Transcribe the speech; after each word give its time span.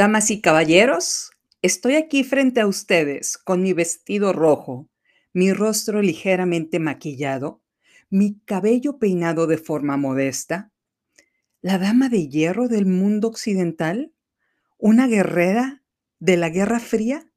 Damas 0.00 0.30
y 0.30 0.40
caballeros, 0.40 1.30
estoy 1.60 1.96
aquí 1.96 2.24
frente 2.24 2.62
a 2.62 2.66
ustedes 2.66 3.36
con 3.36 3.60
mi 3.60 3.74
vestido 3.74 4.32
rojo, 4.32 4.88
mi 5.34 5.52
rostro 5.52 6.00
ligeramente 6.00 6.78
maquillado, 6.78 7.62
mi 8.08 8.40
cabello 8.46 8.98
peinado 8.98 9.46
de 9.46 9.58
forma 9.58 9.98
modesta. 9.98 10.72
¿La 11.60 11.76
dama 11.76 12.08
de 12.08 12.28
hierro 12.28 12.66
del 12.66 12.86
mundo 12.86 13.28
occidental? 13.28 14.14
¿Una 14.78 15.06
guerrera 15.06 15.84
de 16.18 16.38
la 16.38 16.48
Guerra 16.48 16.80
Fría? 16.80 17.30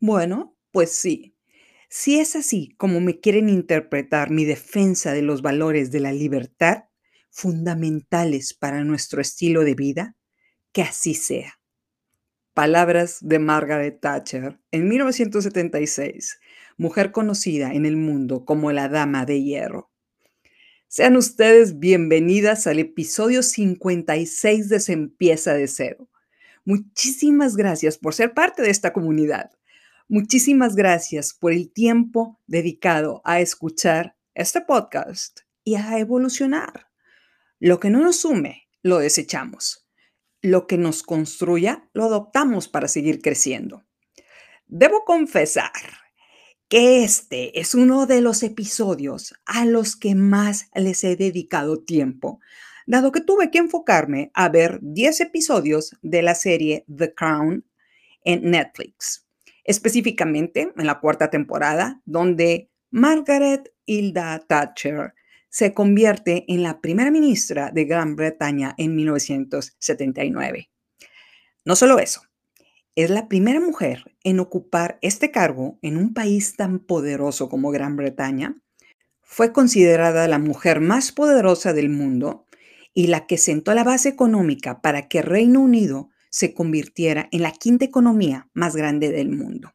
Bueno, 0.00 0.56
pues 0.70 0.92
sí. 0.92 1.36
Si 1.90 2.18
es 2.18 2.36
así 2.36 2.74
como 2.78 3.02
me 3.02 3.20
quieren 3.20 3.50
interpretar 3.50 4.30
mi 4.30 4.46
defensa 4.46 5.12
de 5.12 5.20
los 5.20 5.42
valores 5.42 5.90
de 5.90 6.00
la 6.00 6.12
libertad, 6.14 6.84
fundamentales 7.28 8.54
para 8.54 8.82
nuestro 8.82 9.20
estilo 9.20 9.62
de 9.62 9.74
vida, 9.74 10.16
que 10.72 10.80
así 10.80 11.12
sea. 11.12 11.57
Palabras 12.58 13.18
de 13.20 13.38
Margaret 13.38 14.00
Thatcher 14.00 14.58
en 14.72 14.88
1976, 14.88 16.40
mujer 16.76 17.12
conocida 17.12 17.72
en 17.72 17.86
el 17.86 17.96
mundo 17.96 18.44
como 18.44 18.72
la 18.72 18.88
Dama 18.88 19.24
de 19.24 19.40
Hierro. 19.44 19.92
Sean 20.88 21.16
ustedes 21.16 21.78
bienvenidas 21.78 22.66
al 22.66 22.80
episodio 22.80 23.44
56 23.44 24.68
de 24.68 24.80
Se 24.80 24.92
empieza 24.92 25.54
de 25.54 25.68
cero. 25.68 26.10
Muchísimas 26.64 27.54
gracias 27.54 27.96
por 27.96 28.12
ser 28.12 28.34
parte 28.34 28.62
de 28.62 28.70
esta 28.70 28.92
comunidad. 28.92 29.52
Muchísimas 30.08 30.74
gracias 30.74 31.34
por 31.34 31.52
el 31.52 31.72
tiempo 31.72 32.40
dedicado 32.48 33.22
a 33.24 33.38
escuchar 33.38 34.16
este 34.34 34.62
podcast 34.62 35.42
y 35.62 35.76
a 35.76 36.00
evolucionar. 36.00 36.88
Lo 37.60 37.78
que 37.78 37.90
no 37.90 38.00
nos 38.00 38.16
sume, 38.16 38.66
lo 38.82 38.98
desechamos 38.98 39.87
lo 40.42 40.66
que 40.66 40.78
nos 40.78 41.02
construya 41.02 41.88
lo 41.92 42.04
adoptamos 42.04 42.68
para 42.68 42.88
seguir 42.88 43.20
creciendo. 43.20 43.84
Debo 44.66 45.04
confesar 45.04 45.72
que 46.68 47.02
este 47.02 47.58
es 47.58 47.74
uno 47.74 48.06
de 48.06 48.20
los 48.20 48.42
episodios 48.42 49.34
a 49.46 49.64
los 49.64 49.96
que 49.96 50.14
más 50.14 50.68
les 50.74 51.02
he 51.02 51.16
dedicado 51.16 51.82
tiempo, 51.82 52.40
dado 52.86 53.10
que 53.10 53.22
tuve 53.22 53.50
que 53.50 53.58
enfocarme 53.58 54.30
a 54.34 54.48
ver 54.50 54.78
10 54.82 55.20
episodios 55.22 55.96
de 56.02 56.22
la 56.22 56.34
serie 56.34 56.84
The 56.94 57.14
Crown 57.14 57.64
en 58.24 58.50
Netflix, 58.50 59.26
específicamente 59.64 60.72
en 60.76 60.86
la 60.86 61.00
cuarta 61.00 61.30
temporada, 61.30 62.02
donde 62.04 62.70
Margaret 62.90 63.72
Hilda 63.86 64.38
Thatcher 64.46 65.14
se 65.50 65.74
convierte 65.74 66.44
en 66.48 66.62
la 66.62 66.80
primera 66.80 67.10
ministra 67.10 67.70
de 67.70 67.84
Gran 67.84 68.16
Bretaña 68.16 68.74
en 68.78 68.94
1979. 68.96 70.70
No 71.64 71.76
solo 71.76 71.98
eso, 71.98 72.22
es 72.94 73.10
la 73.10 73.28
primera 73.28 73.60
mujer 73.60 74.16
en 74.24 74.40
ocupar 74.40 74.98
este 75.02 75.30
cargo 75.30 75.78
en 75.82 75.96
un 75.96 76.14
país 76.14 76.56
tan 76.56 76.80
poderoso 76.80 77.48
como 77.48 77.70
Gran 77.70 77.96
Bretaña. 77.96 78.60
Fue 79.22 79.52
considerada 79.52 80.26
la 80.26 80.38
mujer 80.38 80.80
más 80.80 81.12
poderosa 81.12 81.72
del 81.72 81.90
mundo 81.90 82.46
y 82.94 83.06
la 83.06 83.26
que 83.26 83.38
sentó 83.38 83.72
la 83.74 83.84
base 83.84 84.08
económica 84.08 84.80
para 84.80 85.08
que 85.08 85.22
Reino 85.22 85.60
Unido 85.60 86.10
se 86.30 86.54
convirtiera 86.54 87.28
en 87.30 87.42
la 87.42 87.52
quinta 87.52 87.84
economía 87.84 88.48
más 88.52 88.74
grande 88.74 89.10
del 89.12 89.30
mundo. 89.30 89.72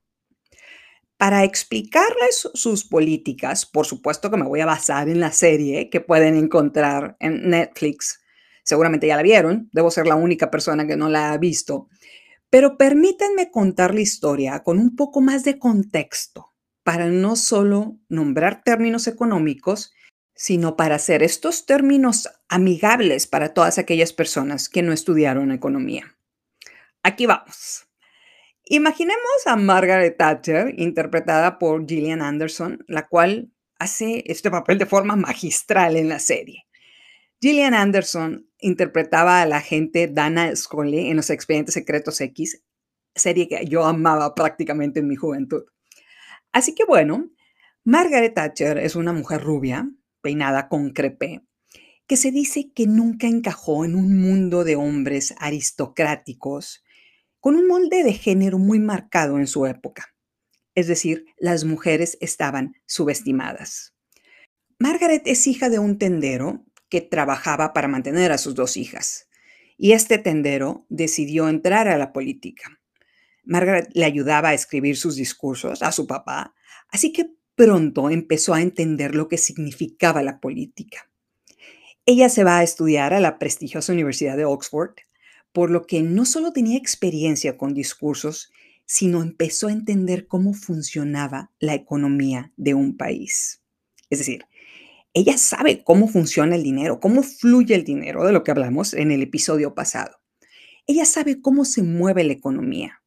Para 1.23 1.45
explicarles 1.45 2.49
sus 2.53 2.83
políticas, 2.83 3.65
por 3.65 3.85
supuesto 3.85 4.29
que 4.29 4.35
me 4.35 4.43
voy 4.43 4.59
a 4.59 4.65
basar 4.65 5.07
en 5.07 5.21
la 5.21 5.31
serie 5.31 5.89
que 5.89 6.01
pueden 6.01 6.35
encontrar 6.35 7.15
en 7.21 7.49
Netflix. 7.49 8.19
Seguramente 8.65 9.07
ya 9.07 9.15
la 9.15 9.23
vieron, 9.23 9.69
debo 9.71 9.89
ser 9.89 10.05
la 10.05 10.15
única 10.15 10.51
persona 10.51 10.85
que 10.85 10.97
no 10.97 11.07
la 11.07 11.31
ha 11.31 11.37
visto. 11.37 11.87
Pero 12.49 12.77
permítanme 12.77 13.51
contar 13.51 13.95
la 13.95 14.01
historia 14.01 14.63
con 14.63 14.77
un 14.77 14.97
poco 14.97 15.21
más 15.21 15.45
de 15.45 15.57
contexto 15.57 16.51
para 16.83 17.05
no 17.05 17.37
solo 17.37 17.97
nombrar 18.09 18.61
términos 18.61 19.07
económicos, 19.07 19.93
sino 20.35 20.75
para 20.75 20.95
hacer 20.95 21.23
estos 21.23 21.65
términos 21.65 22.27
amigables 22.49 23.27
para 23.27 23.53
todas 23.53 23.77
aquellas 23.77 24.11
personas 24.11 24.67
que 24.67 24.81
no 24.81 24.91
estudiaron 24.91 25.53
economía. 25.53 26.17
Aquí 27.01 27.27
vamos. 27.27 27.87
Imaginemos 28.65 29.45
a 29.45 29.57
Margaret 29.57 30.17
Thatcher, 30.17 30.73
interpretada 30.77 31.59
por 31.59 31.85
Gillian 31.85 32.21
Anderson, 32.21 32.83
la 32.87 33.07
cual 33.07 33.51
hace 33.77 34.23
este 34.27 34.49
papel 34.49 34.77
de 34.77 34.85
forma 34.85 35.17
magistral 35.17 35.97
en 35.97 36.07
la 36.07 36.19
serie. 36.19 36.65
Gillian 37.41 37.73
Anderson 37.73 38.47
interpretaba 38.59 39.41
a 39.41 39.45
la 39.45 39.57
agente 39.57 40.07
Dana 40.07 40.55
Scully 40.55 41.09
en 41.09 41.17
Los 41.17 41.29
Expedientes 41.29 41.73
Secretos 41.73 42.21
X, 42.21 42.63
serie 43.13 43.49
que 43.49 43.65
yo 43.65 43.83
amaba 43.83 44.33
prácticamente 44.33 45.01
en 45.01 45.09
mi 45.09 45.17
juventud. 45.17 45.65
Así 46.53 46.73
que 46.73 46.85
bueno, 46.85 47.29
Margaret 47.83 48.33
Thatcher 48.33 48.77
es 48.77 48.95
una 48.95 49.11
mujer 49.11 49.41
rubia, 49.41 49.89
peinada 50.21 50.69
con 50.69 50.91
crepé, 50.91 51.41
que 52.07 52.15
se 52.15 52.31
dice 52.31 52.71
que 52.73 52.87
nunca 52.87 53.27
encajó 53.27 53.83
en 53.83 53.95
un 53.95 54.21
mundo 54.21 54.63
de 54.63 54.77
hombres 54.77 55.35
aristocráticos 55.37 56.82
con 57.43 57.57
un 57.57 57.67
molde 57.67 58.05
de 58.05 58.13
género 58.13 58.57
muy 58.57 58.79
marcado 58.79 59.37
en 59.37 59.47
su 59.47 59.65
época. 59.65 60.15
Es 60.75 60.87
decir, 60.87 61.25
las 61.37 61.65
mujeres 61.65 62.17
estaban 62.21 62.75
subestimadas. 62.85 63.93
Margaret 64.79 65.23
es 65.25 65.45
hija 65.45 65.67
de 65.67 65.77
un 65.77 65.97
tendero 65.97 66.63
que 66.87 67.01
trabajaba 67.01 67.73
para 67.73 67.89
mantener 67.89 68.31
a 68.31 68.37
sus 68.37 68.55
dos 68.55 68.77
hijas, 68.77 69.27
y 69.75 69.91
este 69.91 70.19
tendero 70.19 70.85
decidió 70.87 71.49
entrar 71.49 71.89
a 71.89 71.97
la 71.97 72.13
política. 72.13 72.79
Margaret 73.43 73.89
le 73.91 74.05
ayudaba 74.05 74.49
a 74.49 74.53
escribir 74.53 74.95
sus 74.95 75.17
discursos 75.17 75.83
a 75.83 75.91
su 75.91 76.07
papá, 76.07 76.55
así 76.87 77.11
que 77.11 77.29
pronto 77.55 78.09
empezó 78.09 78.53
a 78.53 78.61
entender 78.61 79.15
lo 79.15 79.27
que 79.27 79.37
significaba 79.37 80.23
la 80.23 80.39
política. 80.39 81.09
Ella 82.05 82.29
se 82.29 82.45
va 82.45 82.59
a 82.59 82.63
estudiar 82.63 83.13
a 83.13 83.19
la 83.19 83.37
prestigiosa 83.37 83.91
Universidad 83.91 84.37
de 84.37 84.45
Oxford, 84.45 84.93
por 85.53 85.69
lo 85.71 85.85
que 85.85 86.01
no 86.01 86.25
solo 86.25 86.51
tenía 86.51 86.77
experiencia 86.77 87.57
con 87.57 87.73
discursos, 87.73 88.51
sino 88.85 89.21
empezó 89.21 89.67
a 89.67 89.71
entender 89.71 90.27
cómo 90.27 90.53
funcionaba 90.53 91.51
la 91.59 91.73
economía 91.73 92.51
de 92.57 92.73
un 92.73 92.97
país. 92.97 93.61
Es 94.09 94.19
decir, 94.19 94.45
ella 95.13 95.37
sabe 95.37 95.83
cómo 95.83 96.07
funciona 96.07 96.55
el 96.55 96.63
dinero, 96.63 96.99
cómo 96.99 97.23
fluye 97.23 97.75
el 97.75 97.83
dinero, 97.83 98.25
de 98.25 98.33
lo 98.33 98.43
que 98.43 98.51
hablamos 98.51 98.93
en 98.93 99.11
el 99.11 99.21
episodio 99.21 99.75
pasado. 99.75 100.17
Ella 100.87 101.05
sabe 101.05 101.39
cómo 101.39 101.65
se 101.65 101.83
mueve 101.83 102.23
la 102.23 102.33
economía 102.33 103.03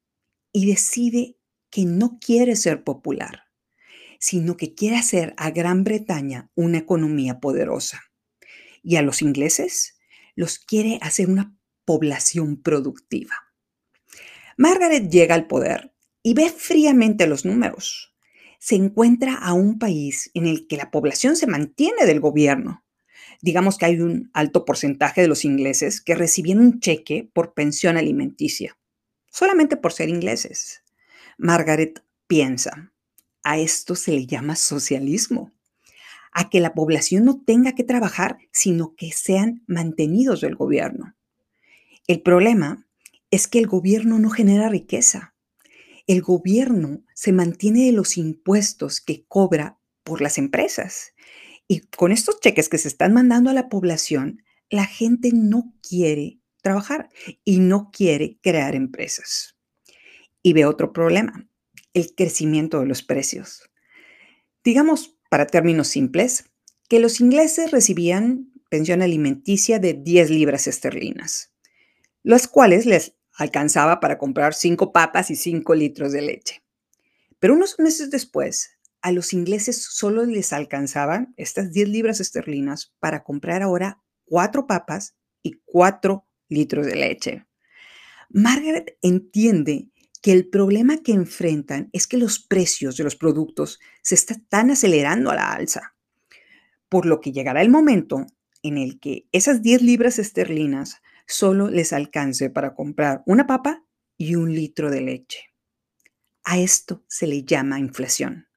y 0.53 0.67
decide 0.67 1.37
que 1.69 1.85
no 1.85 2.19
quiere 2.21 2.55
ser 2.55 2.85
popular, 2.85 3.43
sino 4.21 4.57
que 4.57 4.75
quiere 4.75 4.97
hacer 4.97 5.35
a 5.37 5.51
Gran 5.51 5.83
Bretaña 5.83 6.51
una 6.55 6.79
economía 6.79 7.41
poderosa. 7.41 8.03
Y 8.83 8.97
a 8.97 9.03
los 9.03 9.21
ingleses 9.21 9.99
los 10.37 10.61
quiere 10.61 10.99
hacer 11.03 11.29
una 11.29 11.56
población 11.87 12.61
productiva. 12.61 13.35
Margaret 14.59 15.09
llega 15.09 15.35
al 15.35 15.47
poder 15.47 15.95
y 16.23 16.35
ve 16.35 16.51
fríamente 16.51 17.27
los 17.27 17.47
números. 17.47 18.15
Se 18.59 18.75
encuentra 18.75 19.35
a 19.35 19.55
un 19.55 19.79
país 19.79 20.31
en 20.35 20.47
el 20.47 20.67
que 20.67 20.77
la 20.77 20.91
población 20.91 21.37
se 21.37 21.47
mantiene 21.47 22.05
del 22.05 22.21
gobierno. 22.21 22.85
Digamos 23.41 23.79
que 23.79 23.87
hay 23.87 24.01
un 24.01 24.31
alto 24.35 24.65
porcentaje 24.65 25.23
de 25.23 25.29
los 25.29 25.45
ingleses 25.45 26.01
que 26.01 26.15
recibían 26.15 26.61
un 26.61 26.81
cheque 26.81 27.31
por 27.33 27.55
pensión 27.55 27.97
alimenticia, 27.97 28.77
solamente 29.31 29.77
por 29.77 29.93
ser 29.93 30.09
ingleses. 30.09 30.83
Margaret 31.39 32.03
piensa, 32.27 32.93
a 33.45 33.59
esto 33.59 33.95
se 33.95 34.13
le 34.13 34.27
llama 34.27 34.57
socialismo, 34.57 35.53
a 36.33 36.51
que 36.51 36.61
la 36.61 36.75
población 36.75 37.25
no 37.25 37.41
tenga 37.41 37.73
que 37.73 37.85
trabajar, 37.85 38.39
sino 38.53 38.95
que 38.97 39.13
sean 39.13 39.63
mantenidos 39.67 40.41
del 40.41 40.57
gobierno. 40.57 41.16
El 42.09 42.23
problema 42.23 42.87
es 43.33 43.49
que 43.49 43.59
el 43.59 43.67
gobierno 43.67 44.21
no 44.21 44.31
genera 44.31 44.69
riqueza. 44.69 45.35
El 46.07 46.23
gobierno 46.23 47.05
se 47.15 47.33
mantiene 47.33 47.87
de 47.87 47.93
los 47.93 48.17
impuestos 48.17 49.01
que 49.01 49.25
cobra 49.27 49.81
por 50.05 50.21
las 50.21 50.39
empresas. 50.39 51.15
Y 51.67 51.81
con 51.81 52.13
estos 52.13 52.39
cheques 52.39 52.69
que 52.69 52.79
se 52.79 52.87
están 52.87 53.13
mandando 53.13 53.51
a 53.51 53.55
la 53.55 53.69
población, 53.69 54.45
la 54.71 54.87
gente 54.87 55.31
no 55.33 55.75
quiere 55.83 56.39
trabajar 56.63 57.09
y 57.45 57.59
no 57.59 57.91
quiere 57.91 58.39
crear 58.41 58.77
empresas. 58.77 59.57
Y 60.43 60.53
ve 60.53 60.65
otro 60.65 60.93
problema, 60.93 61.49
el 61.93 62.15
crecimiento 62.15 62.79
de 62.79 62.87
los 62.87 63.03
precios. 63.03 63.69
Digamos, 64.63 65.19
para 65.29 65.49
términos 65.49 65.89
simples, 65.89 66.45
que 66.89 67.01
los 67.01 67.21
ingleses 67.21 67.73
recibían 67.73 68.53
pensión 68.71 69.03
alimenticia 69.03 69.81
de 69.81 69.95
10 69.95 70.31
libras 70.31 70.69
esterlinas 70.69 71.56
las 72.27 72.49
cuales 72.49 72.87
les 72.87 73.15
alcanzaba 73.35 74.01
para 74.01 74.19
comprar 74.19 74.53
cinco 74.53 74.91
papas 74.93 75.31
y 75.31 75.37
cinco 75.37 75.77
litros 75.77 76.11
de 76.11 76.23
leche. 76.23 76.65
Pero 77.39 77.55
unos 77.55 77.79
meses 77.79 78.11
después, 78.11 78.71
a 79.01 79.13
los 79.13 79.33
ingleses 79.33 79.81
solo 79.81 80.25
les 80.27 80.53
alcanzaban 80.53 81.35
estas 81.37 81.71
10 81.71 81.89
libras 81.89 82.19
esterlinas 82.19 82.93
para 82.99 83.23
comprar 83.23 83.63
ahora 83.63 84.03
cuatro 84.25 84.67
papas 84.67 85.15
y 85.41 85.61
cuatro 85.65 86.27
litros 86.49 86.87
de 86.87 86.97
leche. 86.97 87.47
Margaret 88.29 88.99
entiende 89.03 89.91
que 90.21 90.33
el 90.33 90.49
problema 90.49 90.97
que 91.05 91.13
enfrentan 91.13 91.91
es 91.93 92.09
que 92.09 92.17
los 92.17 92.41
precios 92.41 92.97
de 92.97 93.05
los 93.05 93.15
productos 93.15 93.79
se 94.03 94.17
están 94.17 94.73
acelerando 94.73 95.31
a 95.31 95.37
la 95.37 95.53
alza, 95.53 95.95
por 96.89 97.07
lo 97.07 97.21
que 97.21 97.31
llegará 97.31 97.63
el 97.63 97.71
momento 97.71 98.27
en 98.65 98.79
el 98.79 98.99
que 98.99 99.29
esas 99.31 99.63
10 99.63 99.83
libras 99.83 100.19
esterlinas 100.19 101.01
solo 101.27 101.69
les 101.69 101.93
alcance 101.93 102.51
para 102.51 102.75
comprar 102.75 103.23
una 103.27 103.47
papa 103.47 103.85
y 104.17 104.37
un 104.37 104.55
litro 104.55 104.91
de 104.91 105.01
leche. 105.01 105.53
A 106.45 106.59
esto 106.59 107.05
se 107.09 107.27
le 107.27 107.45
llama 107.45 107.79
inflación. 107.79 108.49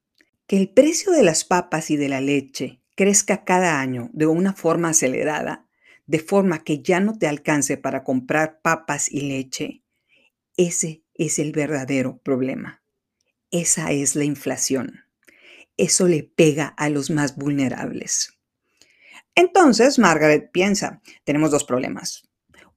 Que 0.48 0.58
el 0.58 0.70
precio 0.70 1.12
de 1.12 1.24
las 1.24 1.44
papas 1.44 1.90
y 1.92 1.98
de 1.98 2.10
la 2.10 2.22
leche 2.22 2.82
crezca 2.96 3.44
cada 3.44 3.80
año 3.80 4.10
de 4.14 4.26
una 4.26 4.54
forma 4.54 4.90
acelerada, 4.90 5.68
de 6.06 6.20
forma 6.20 6.64
que 6.64 6.82
ya 6.82 7.00
no 7.00 7.18
te 7.18 7.28
alcance 7.28 7.78
para 7.78 8.04
comprar 8.04 8.62
papas 8.62 9.10
y 9.10 9.22
leche, 9.22 9.84
ese 10.58 11.04
es 11.14 11.40
el 11.40 11.54
verdadero 11.54 12.18
problema. 12.18 12.84
Esa 13.50 13.92
es 13.92 14.16
la 14.16 14.26
inflación. 14.26 15.06
Eso 15.78 16.08
le 16.08 16.24
pega 16.24 16.68
a 16.68 16.90
los 16.90 17.10
más 17.10 17.38
vulnerables. 17.38 18.38
Entonces, 19.36 19.98
Margaret 20.00 20.52
piensa, 20.52 21.02
tenemos 21.24 21.52
dos 21.52 21.64
problemas. 21.64 22.29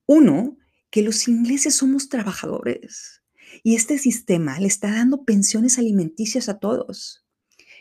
Uno, 0.07 0.59
que 0.91 1.03
los 1.03 1.27
ingleses 1.29 1.75
somos 1.77 2.09
trabajadores 2.09 3.23
y 3.63 3.75
este 3.75 3.99
sistema 3.99 4.59
le 4.59 4.67
está 4.67 4.91
dando 4.91 5.25
pensiones 5.25 5.79
alimenticias 5.79 6.49
a 6.49 6.59
todos. 6.59 7.25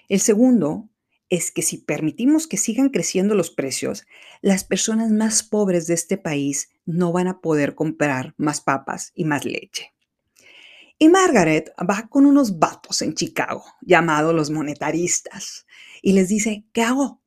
El 0.09 0.19
segundo 0.19 0.89
es 1.29 1.51
que 1.51 1.61
si 1.61 1.77
permitimos 1.77 2.45
que 2.45 2.57
sigan 2.57 2.89
creciendo 2.89 3.35
los 3.35 3.51
precios, 3.51 4.05
las 4.41 4.65
personas 4.65 5.11
más 5.11 5.43
pobres 5.43 5.87
de 5.87 5.93
este 5.93 6.17
país 6.17 6.69
no 6.85 7.13
van 7.13 7.27
a 7.27 7.39
poder 7.39 7.73
comprar 7.73 8.33
más 8.37 8.59
papas 8.59 9.13
y 9.15 9.23
más 9.23 9.45
leche. 9.45 9.93
Y 10.99 11.09
Margaret 11.09 11.73
va 11.79 12.07
con 12.09 12.25
unos 12.25 12.59
vatos 12.59 13.01
en 13.01 13.15
Chicago, 13.15 13.63
llamados 13.81 14.35
los 14.35 14.51
monetaristas, 14.51 15.65
y 16.01 16.11
les 16.11 16.27
dice, 16.27 16.65
¿qué 16.73 16.83
hago? 16.83 17.21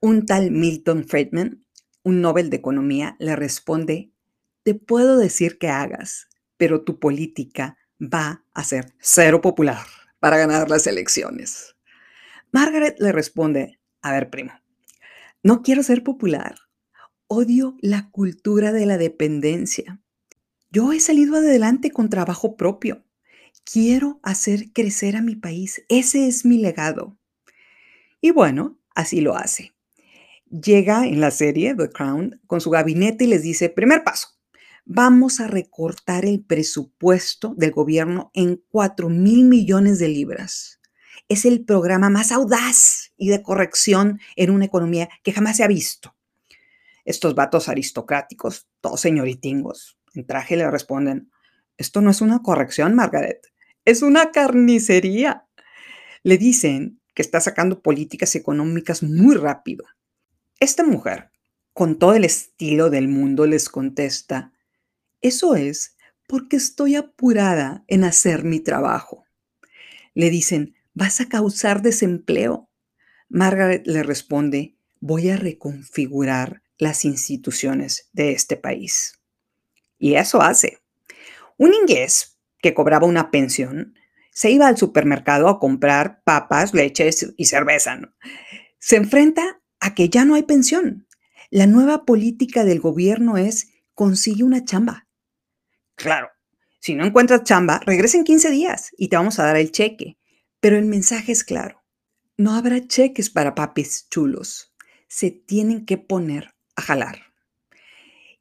Un 0.00 0.26
tal 0.26 0.50
Milton 0.50 1.08
Friedman, 1.08 1.64
un 2.08 2.22
Nobel 2.22 2.48
de 2.48 2.56
Economía, 2.56 3.16
le 3.18 3.36
responde, 3.36 4.10
te 4.62 4.74
puedo 4.74 5.18
decir 5.18 5.58
que 5.58 5.68
hagas, 5.68 6.28
pero 6.56 6.82
tu 6.82 6.98
política 6.98 7.76
va 8.00 8.44
a 8.54 8.64
ser 8.64 8.94
cero 8.98 9.42
popular 9.42 9.84
para 10.18 10.38
ganar 10.38 10.70
las 10.70 10.86
elecciones. 10.86 11.76
Margaret 12.50 12.96
le 12.98 13.12
responde, 13.12 13.78
a 14.00 14.12
ver, 14.12 14.30
primo, 14.30 14.52
no 15.42 15.62
quiero 15.62 15.82
ser 15.82 16.02
popular. 16.02 16.56
Odio 17.26 17.76
la 17.82 18.08
cultura 18.10 18.72
de 18.72 18.86
la 18.86 18.96
dependencia. 18.96 20.00
Yo 20.70 20.94
he 20.94 21.00
salido 21.00 21.36
adelante 21.36 21.90
con 21.90 22.08
trabajo 22.08 22.56
propio. 22.56 23.04
Quiero 23.70 24.18
hacer 24.22 24.72
crecer 24.72 25.14
a 25.14 25.20
mi 25.20 25.36
país. 25.36 25.84
Ese 25.90 26.26
es 26.26 26.46
mi 26.46 26.56
legado. 26.56 27.18
Y 28.22 28.30
bueno, 28.30 28.78
así 28.94 29.20
lo 29.20 29.36
hace. 29.36 29.74
Llega 30.50 31.06
en 31.06 31.20
la 31.20 31.30
serie 31.30 31.74
The 31.74 31.90
Crown 31.90 32.40
con 32.46 32.62
su 32.62 32.70
gabinete 32.70 33.24
y 33.24 33.26
les 33.26 33.42
dice, 33.42 33.68
primer 33.68 34.02
paso, 34.02 34.28
vamos 34.86 35.40
a 35.40 35.46
recortar 35.46 36.24
el 36.24 36.42
presupuesto 36.42 37.54
del 37.54 37.72
gobierno 37.72 38.30
en 38.32 38.62
4 38.70 39.10
mil 39.10 39.44
millones 39.44 39.98
de 39.98 40.08
libras. 40.08 40.80
Es 41.28 41.44
el 41.44 41.66
programa 41.66 42.08
más 42.08 42.32
audaz 42.32 43.12
y 43.18 43.28
de 43.28 43.42
corrección 43.42 44.20
en 44.36 44.50
una 44.50 44.64
economía 44.64 45.10
que 45.22 45.32
jamás 45.32 45.58
se 45.58 45.64
ha 45.64 45.68
visto. 45.68 46.16
Estos 47.04 47.34
vatos 47.34 47.68
aristocráticos, 47.68 48.68
todos 48.80 49.02
señoritingos, 49.02 49.98
en 50.14 50.26
traje 50.26 50.56
le 50.56 50.70
responden, 50.70 51.30
esto 51.76 52.00
no 52.00 52.10
es 52.10 52.22
una 52.22 52.40
corrección, 52.40 52.94
Margaret, 52.94 53.46
es 53.84 54.00
una 54.00 54.30
carnicería. 54.32 55.46
Le 56.22 56.38
dicen 56.38 57.00
que 57.14 57.20
está 57.20 57.40
sacando 57.40 57.82
políticas 57.82 58.34
económicas 58.34 59.02
muy 59.02 59.36
rápido. 59.36 59.84
Esta 60.60 60.82
mujer, 60.82 61.30
con 61.72 61.98
todo 61.98 62.14
el 62.14 62.24
estilo 62.24 62.90
del 62.90 63.06
mundo, 63.06 63.46
les 63.46 63.68
contesta, 63.68 64.52
eso 65.20 65.54
es 65.54 65.96
porque 66.26 66.56
estoy 66.56 66.96
apurada 66.96 67.84
en 67.86 68.02
hacer 68.02 68.42
mi 68.42 68.58
trabajo. 68.58 69.24
Le 70.14 70.30
dicen, 70.30 70.74
vas 70.94 71.20
a 71.20 71.28
causar 71.28 71.80
desempleo. 71.80 72.68
Margaret 73.28 73.86
le 73.86 74.02
responde, 74.02 74.74
voy 75.00 75.30
a 75.30 75.36
reconfigurar 75.36 76.62
las 76.76 77.04
instituciones 77.04 78.08
de 78.12 78.32
este 78.32 78.56
país. 78.56 79.20
Y 79.96 80.14
eso 80.14 80.42
hace. 80.42 80.80
Un 81.56 81.72
inglés 81.72 82.36
que 82.60 82.74
cobraba 82.74 83.06
una 83.06 83.30
pensión 83.30 83.94
se 84.32 84.50
iba 84.50 84.66
al 84.66 84.76
supermercado 84.76 85.48
a 85.48 85.60
comprar 85.60 86.22
papas, 86.24 86.74
leches 86.74 87.32
y 87.36 87.44
cerveza. 87.46 88.00
Se 88.78 88.96
enfrenta 88.96 89.60
a 89.80 89.94
que 89.94 90.08
ya 90.08 90.24
no 90.24 90.34
hay 90.34 90.42
pensión. 90.42 91.06
La 91.50 91.66
nueva 91.66 92.04
política 92.04 92.64
del 92.64 92.80
gobierno 92.80 93.36
es 93.36 93.68
consigue 93.94 94.44
una 94.44 94.64
chamba. 94.64 95.06
Claro, 95.94 96.28
si 96.80 96.94
no 96.94 97.04
encuentras 97.04 97.44
chamba, 97.44 97.80
regresa 97.84 98.16
en 98.18 98.24
15 98.24 98.50
días 98.50 98.90
y 98.96 99.08
te 99.08 99.16
vamos 99.16 99.38
a 99.38 99.44
dar 99.44 99.56
el 99.56 99.72
cheque. 99.72 100.16
Pero 100.60 100.76
el 100.76 100.86
mensaje 100.86 101.32
es 101.32 101.44
claro. 101.44 101.82
No 102.36 102.54
habrá 102.54 102.86
cheques 102.86 103.30
para 103.30 103.54
papis 103.54 104.08
chulos. 104.10 104.74
Se 105.08 105.30
tienen 105.30 105.86
que 105.86 105.98
poner 105.98 106.54
a 106.76 106.82
jalar. 106.82 107.32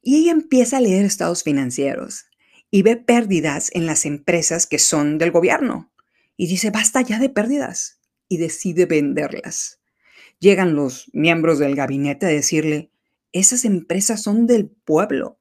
Y 0.01 0.17
ella 0.17 0.31
empieza 0.31 0.77
a 0.77 0.81
leer 0.81 1.05
estados 1.05 1.43
financieros 1.43 2.25
y 2.69 2.81
ve 2.81 2.95
pérdidas 2.97 3.71
en 3.73 3.85
las 3.85 4.05
empresas 4.05 4.67
que 4.67 4.79
son 4.79 5.17
del 5.17 5.31
gobierno. 5.31 5.91
Y 6.35 6.47
dice, 6.47 6.69
basta 6.69 7.01
ya 7.01 7.19
de 7.19 7.29
pérdidas. 7.29 7.99
Y 8.29 8.37
decide 8.37 8.85
venderlas. 8.85 9.79
Llegan 10.39 10.75
los 10.75 11.09
miembros 11.13 11.59
del 11.59 11.75
gabinete 11.75 12.25
a 12.27 12.29
decirle, 12.29 12.91
esas 13.31 13.65
empresas 13.65 14.21
son 14.21 14.47
del 14.47 14.69
pueblo. 14.69 15.39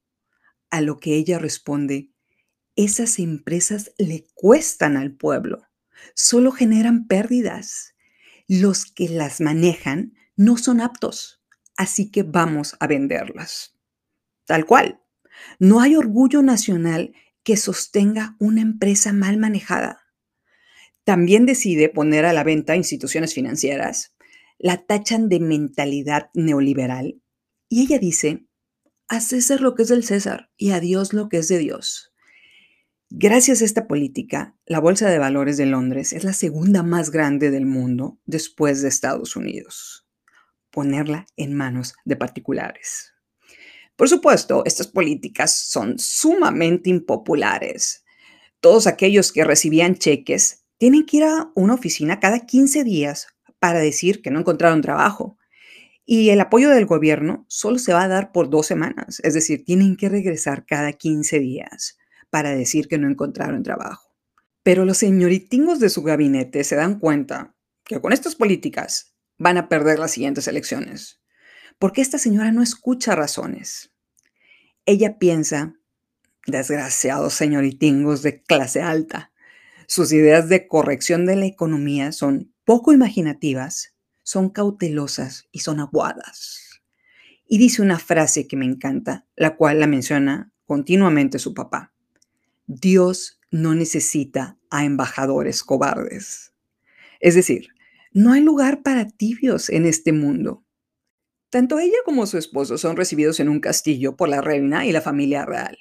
A 0.70 0.80
lo 0.80 0.98
que 0.98 1.14
ella 1.14 1.38
responde, 1.38 2.10
esas 2.76 3.18
empresas 3.18 3.92
le 3.98 4.26
cuestan 4.34 4.96
al 4.96 5.12
pueblo, 5.12 5.62
solo 6.14 6.50
generan 6.50 7.06
pérdidas. 7.06 7.94
Los 8.48 8.86
que 8.86 9.08
las 9.08 9.40
manejan 9.40 10.14
no 10.36 10.56
son 10.56 10.80
aptos, 10.80 11.42
así 11.76 12.10
que 12.10 12.22
vamos 12.22 12.76
a 12.80 12.86
venderlas. 12.86 13.76
Tal 14.44 14.66
cual. 14.66 15.00
No 15.58 15.80
hay 15.80 15.96
orgullo 15.96 16.42
nacional 16.42 17.14
que 17.42 17.56
sostenga 17.56 18.36
una 18.38 18.62
empresa 18.62 19.12
mal 19.12 19.36
manejada. 19.36 20.06
También 21.04 21.46
decide 21.46 21.88
poner 21.88 22.24
a 22.24 22.32
la 22.32 22.42
venta 22.42 22.74
instituciones 22.74 23.34
financieras, 23.34 24.15
la 24.58 24.86
tachan 24.86 25.28
de 25.28 25.40
mentalidad 25.40 26.30
neoliberal 26.34 27.20
y 27.68 27.82
ella 27.82 27.98
dice, 27.98 28.46
a 29.08 29.20
César 29.20 29.60
lo 29.60 29.74
que 29.74 29.82
es 29.82 29.88
del 29.88 30.04
César 30.04 30.50
y 30.56 30.70
a 30.70 30.80
Dios 30.80 31.12
lo 31.12 31.28
que 31.28 31.38
es 31.38 31.48
de 31.48 31.58
Dios. 31.58 32.12
Gracias 33.08 33.62
a 33.62 33.64
esta 33.64 33.86
política, 33.86 34.56
la 34.66 34.80
Bolsa 34.80 35.08
de 35.08 35.18
Valores 35.18 35.56
de 35.56 35.66
Londres 35.66 36.12
es 36.12 36.24
la 36.24 36.32
segunda 36.32 36.82
más 36.82 37.10
grande 37.10 37.50
del 37.50 37.64
mundo 37.64 38.18
después 38.24 38.82
de 38.82 38.88
Estados 38.88 39.36
Unidos. 39.36 40.08
Ponerla 40.70 41.26
en 41.36 41.54
manos 41.54 41.94
de 42.04 42.16
particulares. 42.16 43.12
Por 43.94 44.08
supuesto, 44.08 44.62
estas 44.64 44.88
políticas 44.88 45.56
son 45.56 45.98
sumamente 45.98 46.90
impopulares. 46.90 48.04
Todos 48.60 48.86
aquellos 48.86 49.32
que 49.32 49.44
recibían 49.44 49.94
cheques 49.94 50.64
tienen 50.76 51.06
que 51.06 51.18
ir 51.18 51.24
a 51.24 51.50
una 51.54 51.74
oficina 51.74 52.20
cada 52.20 52.40
15 52.40 52.84
días 52.84 53.28
para 53.58 53.80
decir 53.80 54.22
que 54.22 54.30
no 54.30 54.40
encontraron 54.40 54.82
trabajo 54.82 55.38
y 56.08 56.30
el 56.30 56.40
apoyo 56.40 56.70
del 56.70 56.86
gobierno 56.86 57.44
solo 57.48 57.80
se 57.80 57.92
va 57.92 58.04
a 58.04 58.08
dar 58.08 58.30
por 58.30 58.48
dos 58.48 58.66
semanas, 58.66 59.20
es 59.24 59.34
decir, 59.34 59.64
tienen 59.64 59.96
que 59.96 60.08
regresar 60.08 60.64
cada 60.64 60.92
15 60.92 61.40
días 61.40 61.98
para 62.30 62.50
decir 62.50 62.86
que 62.86 62.96
no 62.96 63.10
encontraron 63.10 63.64
trabajo. 63.64 64.14
Pero 64.62 64.84
los 64.84 64.98
señoritingos 64.98 65.80
de 65.80 65.90
su 65.90 66.02
gabinete 66.02 66.62
se 66.62 66.76
dan 66.76 67.00
cuenta 67.00 67.56
que 67.84 68.00
con 68.00 68.12
estas 68.12 68.36
políticas 68.36 69.16
van 69.36 69.58
a 69.58 69.68
perder 69.68 69.98
las 69.98 70.12
siguientes 70.12 70.46
elecciones, 70.46 71.20
porque 71.78 72.02
esta 72.02 72.18
señora 72.18 72.52
no 72.52 72.62
escucha 72.62 73.16
razones. 73.16 73.92
Ella 74.86 75.18
piensa, 75.18 75.74
desgraciados 76.46 77.34
señoritingos 77.34 78.22
de 78.22 78.42
clase 78.42 78.80
alta, 78.80 79.32
sus 79.88 80.12
ideas 80.12 80.48
de 80.48 80.68
corrección 80.68 81.26
de 81.26 81.36
la 81.36 81.46
economía 81.46 82.12
son 82.12 82.54
poco 82.66 82.92
imaginativas 82.92 83.94
son 84.24 84.50
cautelosas 84.50 85.46
y 85.52 85.60
son 85.60 85.78
aguadas. 85.78 86.82
Y 87.46 87.58
dice 87.58 87.80
una 87.80 88.00
frase 88.00 88.48
que 88.48 88.56
me 88.56 88.64
encanta, 88.64 89.24
la 89.36 89.54
cual 89.54 89.78
la 89.78 89.86
menciona 89.86 90.52
continuamente 90.64 91.38
su 91.38 91.54
papá. 91.54 91.94
Dios 92.66 93.38
no 93.52 93.76
necesita 93.76 94.58
a 94.68 94.84
embajadores 94.84 95.62
cobardes. 95.62 96.54
Es 97.20 97.36
decir, 97.36 97.68
no 98.10 98.32
hay 98.32 98.40
lugar 98.40 98.82
para 98.82 99.08
tibios 99.08 99.70
en 99.70 99.86
este 99.86 100.12
mundo. 100.12 100.64
Tanto 101.50 101.78
ella 101.78 101.98
como 102.04 102.26
su 102.26 102.36
esposo 102.36 102.78
son 102.78 102.96
recibidos 102.96 103.38
en 103.38 103.48
un 103.48 103.60
castillo 103.60 104.16
por 104.16 104.28
la 104.28 104.40
reina 104.40 104.84
y 104.86 104.90
la 104.90 105.02
familia 105.02 105.46
real. 105.46 105.78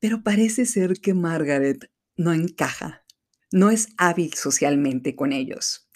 Pero 0.00 0.24
parece 0.24 0.66
ser 0.66 0.94
que 0.94 1.14
Margaret 1.14 1.88
no 2.16 2.32
encaja, 2.32 3.04
no 3.52 3.70
es 3.70 3.90
hábil 3.96 4.34
socialmente 4.34 5.14
con 5.14 5.32
ellos. 5.32 5.86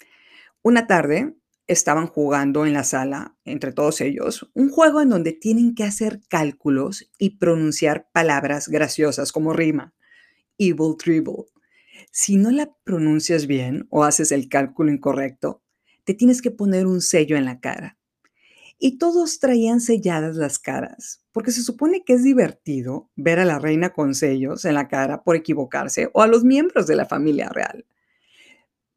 Una 0.65 0.87
tarde 0.87 1.35
estaban 1.67 2.07
jugando 2.07 2.65
en 2.65 2.73
la 2.73 2.83
sala, 2.83 3.37
entre 3.45 3.71
todos 3.71 4.01
ellos, 4.01 4.49
un 4.55 4.71
juego 4.71 4.99
en 4.99 5.09
donde 5.09 5.31
tienen 5.31 5.75
que 5.75 5.83
hacer 5.83 6.21
cálculos 6.27 7.07
y 7.19 7.37
pronunciar 7.37 8.09
palabras 8.11 8.67
graciosas 8.67 9.31
como 9.31 9.53
rima. 9.53 9.93
Evil 10.57 10.95
dribble. 10.97 11.45
Si 12.09 12.37
no 12.37 12.49
la 12.49 12.73
pronuncias 12.83 13.45
bien 13.45 13.85
o 13.91 14.05
haces 14.05 14.31
el 14.31 14.49
cálculo 14.49 14.91
incorrecto, 14.91 15.61
te 16.03 16.15
tienes 16.15 16.41
que 16.41 16.49
poner 16.49 16.87
un 16.87 17.01
sello 17.01 17.37
en 17.37 17.45
la 17.45 17.59
cara. 17.59 17.99
Y 18.79 18.97
todos 18.97 19.37
traían 19.37 19.81
selladas 19.81 20.35
las 20.35 20.57
caras, 20.57 21.23
porque 21.31 21.51
se 21.51 21.61
supone 21.61 22.03
que 22.03 22.13
es 22.13 22.23
divertido 22.23 23.11
ver 23.15 23.37
a 23.37 23.45
la 23.45 23.59
reina 23.59 23.93
con 23.93 24.15
sellos 24.15 24.65
en 24.65 24.73
la 24.73 24.87
cara 24.87 25.21
por 25.21 25.35
equivocarse 25.35 26.09
o 26.11 26.23
a 26.23 26.27
los 26.27 26.43
miembros 26.43 26.87
de 26.87 26.95
la 26.95 27.05
familia 27.05 27.49
real. 27.49 27.85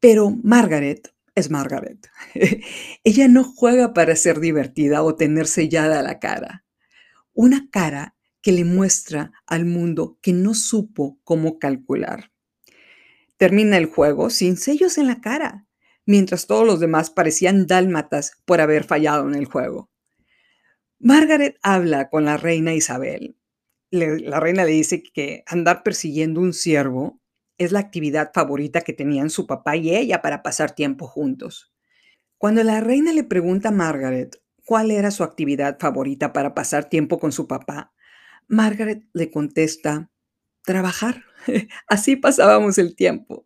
Pero 0.01 0.31
Margaret 0.43 1.13
es 1.39 1.51
Margaret. 1.51 2.09
Ella 3.05 3.29
no 3.29 3.45
juega 3.45 3.95
para 3.95 4.17
ser 4.17 4.41
divertida 4.41 5.03
o 5.03 5.17
tener 5.17 5.47
sellada 5.47 6.03
la 6.03 6.19
cara. 6.19 6.65
Una 7.33 7.69
cara 7.71 8.17
que 8.43 8.53
le 8.53 8.65
muestra 8.65 9.33
al 9.47 9.65
mundo 9.65 10.19
que 10.21 10.33
no 10.33 10.55
supo 10.55 11.19
cómo 11.25 11.59
calcular. 11.59 12.31
Termina 13.37 13.77
el 13.77 13.87
juego 13.87 14.31
sin 14.31 14.57
sellos 14.57 14.99
en 14.99 15.07
la 15.07 15.21
cara, 15.21 15.67
mientras 16.05 16.47
todos 16.47 16.67
los 16.67 16.81
demás 16.81 17.11
parecían 17.11 17.67
dálmatas 17.67 18.33
por 18.45 18.61
haber 18.61 18.85
fallado 18.85 19.29
en 19.29 19.35
el 19.35 19.45
juego. 19.47 19.91
Margaret 20.99 21.59
habla 21.63 22.09
con 22.11 22.25
la 22.25 22.37
reina 22.37 22.75
Isabel. 22.75 23.37
la 23.91 24.41
reina 24.41 24.65
le 24.65 24.73
dice 24.73 25.03
que 25.03 25.45
andar 25.47 25.83
persiguiendo 25.83 26.41
un 26.41 26.53
ciervo 26.53 27.21
es 27.59 27.73
la 27.73 27.81
actividad 27.81 28.31
favorita 28.33 28.81
que 28.81 28.93
tenían 28.93 29.31
su 29.31 29.47
papá 29.47 29.77
y 29.77 29.95
ella 29.95 30.23
para 30.23 30.43
pasar 30.43 30.75
tiempo 30.75 31.07
juntos. 31.07 31.73
Cuando 32.39 32.63
la 32.63 32.81
reina 32.81 33.13
le 33.13 33.25
pregunta 33.25 33.69
a 33.69 33.73
Margaret 33.73 34.41
cuál 34.65 34.91
era 34.91 35.11
su 35.11 35.25
actividad 35.25 35.79
favorita 35.79 36.33
para 36.33 36.55
pasar 36.55 36.89
tiempo 36.89 37.19
con 37.19 37.33
su 37.33 37.49
papá, 37.49 37.93
Margaret 38.47 39.05
le 39.13 39.31
contesta, 39.31 40.11
trabajar. 40.63 41.25
Así 41.89 42.17
pasábamos 42.17 42.79
el 42.79 42.95
tiempo. 42.95 43.45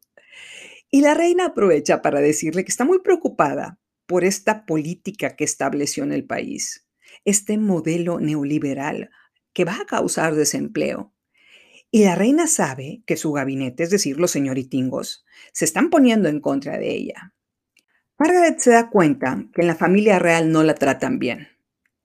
Y 0.91 1.01
la 1.01 1.15
reina 1.15 1.47
aprovecha 1.47 2.03
para 2.03 2.21
decirle 2.21 2.65
que 2.65 2.71
está 2.71 2.85
muy 2.85 3.01
preocupada 3.01 3.79
por 4.07 4.25
esta 4.25 4.67
política 4.67 5.37
que 5.37 5.45
estableció 5.45 6.05
en 6.05 6.13
el 6.13 6.27
país, 6.27 6.87
este 7.25 7.57
modelo 7.57 8.21
neoliberal 8.21 9.11
que 9.55 9.65
va 9.65 9.77
a 9.81 9.87
causar 9.87 10.35
desempleo. 10.35 11.15
Y 11.95 12.05
la 12.05 12.15
reina 12.15 12.47
sabe 12.47 13.03
que 13.07 13.19
su 13.19 13.33
gabinete, 13.33 13.83
es 13.83 13.91
decir, 13.91 14.19
los 14.19 14.31
señoritingos, 14.31 15.27
se 15.53 15.67
están 15.67 15.91
poniendo 15.91 16.31
en 16.31 16.41
contra 16.41 16.79
de 16.79 16.91
ella. 16.91 17.35
Margaret 18.19 18.59
se 18.61 18.71
da 18.71 18.89
cuenta 18.89 19.45
que 19.55 19.61
en 19.61 19.67
la 19.67 19.75
familia 19.75 20.19
real 20.19 20.51
no 20.51 20.63
la 20.63 20.75
tratan 20.75 21.19
bien 21.19 21.49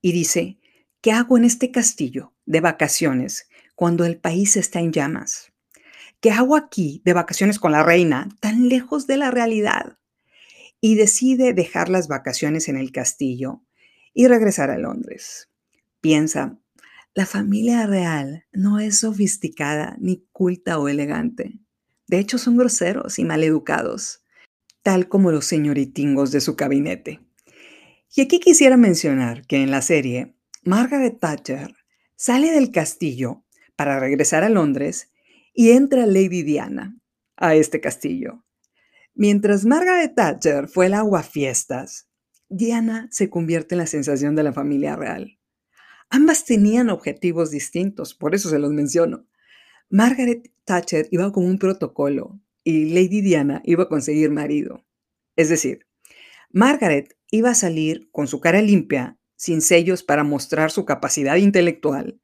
y 0.02 0.12
dice, 0.12 0.58
¿qué 1.00 1.12
hago 1.12 1.38
en 1.38 1.44
este 1.44 1.70
castillo 1.70 2.34
de 2.44 2.60
vacaciones 2.60 3.48
cuando 3.74 4.04
el 4.04 4.18
país 4.18 4.58
está 4.58 4.78
en 4.80 4.92
llamas? 4.92 5.52
¿Qué 6.20 6.32
hago 6.32 6.54
aquí 6.54 7.00
de 7.06 7.14
vacaciones 7.14 7.58
con 7.58 7.72
la 7.72 7.82
reina 7.82 8.28
tan 8.40 8.68
lejos 8.68 9.06
de 9.06 9.16
la 9.16 9.30
realidad? 9.30 9.96
Y 10.82 10.96
decide 10.96 11.54
dejar 11.54 11.88
las 11.88 12.08
vacaciones 12.08 12.68
en 12.68 12.76
el 12.76 12.92
castillo 12.92 13.62
y 14.12 14.26
regresar 14.26 14.70
a 14.70 14.76
Londres. 14.76 15.48
Piensa, 16.02 16.58
la 17.18 17.26
familia 17.26 17.84
real 17.84 18.44
no 18.52 18.78
es 18.78 18.98
sofisticada, 18.98 19.96
ni 19.98 20.24
culta 20.30 20.78
o 20.78 20.86
elegante. 20.86 21.58
De 22.06 22.20
hecho, 22.20 22.38
son 22.38 22.56
groseros 22.56 23.18
y 23.18 23.24
maleducados, 23.24 24.22
tal 24.84 25.08
como 25.08 25.32
los 25.32 25.44
señoritingos 25.44 26.30
de 26.30 26.40
su 26.40 26.54
gabinete. 26.54 27.18
Y 28.14 28.20
aquí 28.20 28.38
quisiera 28.38 28.76
mencionar 28.76 29.44
que 29.48 29.60
en 29.60 29.72
la 29.72 29.82
serie, 29.82 30.36
Margaret 30.62 31.18
Thatcher 31.18 31.74
sale 32.14 32.52
del 32.52 32.70
castillo 32.70 33.44
para 33.74 33.98
regresar 33.98 34.44
a 34.44 34.48
Londres 34.48 35.10
y 35.52 35.72
entra 35.72 36.06
Lady 36.06 36.44
Diana 36.44 37.00
a 37.36 37.56
este 37.56 37.80
castillo. 37.80 38.44
Mientras 39.16 39.64
Margaret 39.64 40.14
Thatcher 40.14 40.68
fue 40.68 40.86
el 40.86 40.94
aguafiestas, 40.94 42.08
Diana 42.48 43.08
se 43.10 43.28
convierte 43.28 43.74
en 43.74 43.80
la 43.80 43.88
sensación 43.88 44.36
de 44.36 44.44
la 44.44 44.52
familia 44.52 44.94
real. 44.94 45.37
Ambas 46.10 46.46
tenían 46.46 46.88
objetivos 46.88 47.50
distintos, 47.50 48.14
por 48.14 48.34
eso 48.34 48.48
se 48.48 48.58
los 48.58 48.72
menciono. 48.72 49.26
Margaret 49.90 50.50
Thatcher 50.64 51.06
iba 51.10 51.30
con 51.32 51.44
un 51.44 51.58
protocolo 51.58 52.40
y 52.64 52.86
Lady 52.94 53.20
Diana 53.20 53.60
iba 53.64 53.84
a 53.84 53.88
conseguir 53.88 54.30
marido. 54.30 54.84
Es 55.36 55.50
decir, 55.50 55.86
Margaret 56.50 57.16
iba 57.30 57.50
a 57.50 57.54
salir 57.54 58.08
con 58.10 58.26
su 58.26 58.40
cara 58.40 58.62
limpia, 58.62 59.18
sin 59.36 59.60
sellos 59.60 60.02
para 60.02 60.24
mostrar 60.24 60.70
su 60.70 60.86
capacidad 60.86 61.36
intelectual, 61.36 62.20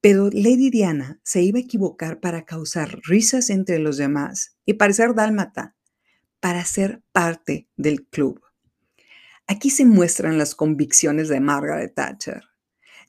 pero 0.00 0.28
Lady 0.32 0.70
Diana 0.70 1.20
se 1.22 1.42
iba 1.42 1.58
a 1.58 1.62
equivocar 1.62 2.20
para 2.20 2.44
causar 2.44 3.00
risas 3.04 3.48
entre 3.48 3.78
los 3.78 3.96
demás 3.96 4.56
y 4.66 4.74
parecer 4.74 5.14
dálmata, 5.14 5.76
para 6.40 6.64
ser 6.64 7.02
parte 7.12 7.68
del 7.76 8.06
club. 8.06 8.40
Aquí 9.46 9.70
se 9.70 9.84
muestran 9.84 10.36
las 10.36 10.54
convicciones 10.54 11.28
de 11.28 11.40
Margaret 11.40 11.94
Thatcher 11.94 12.49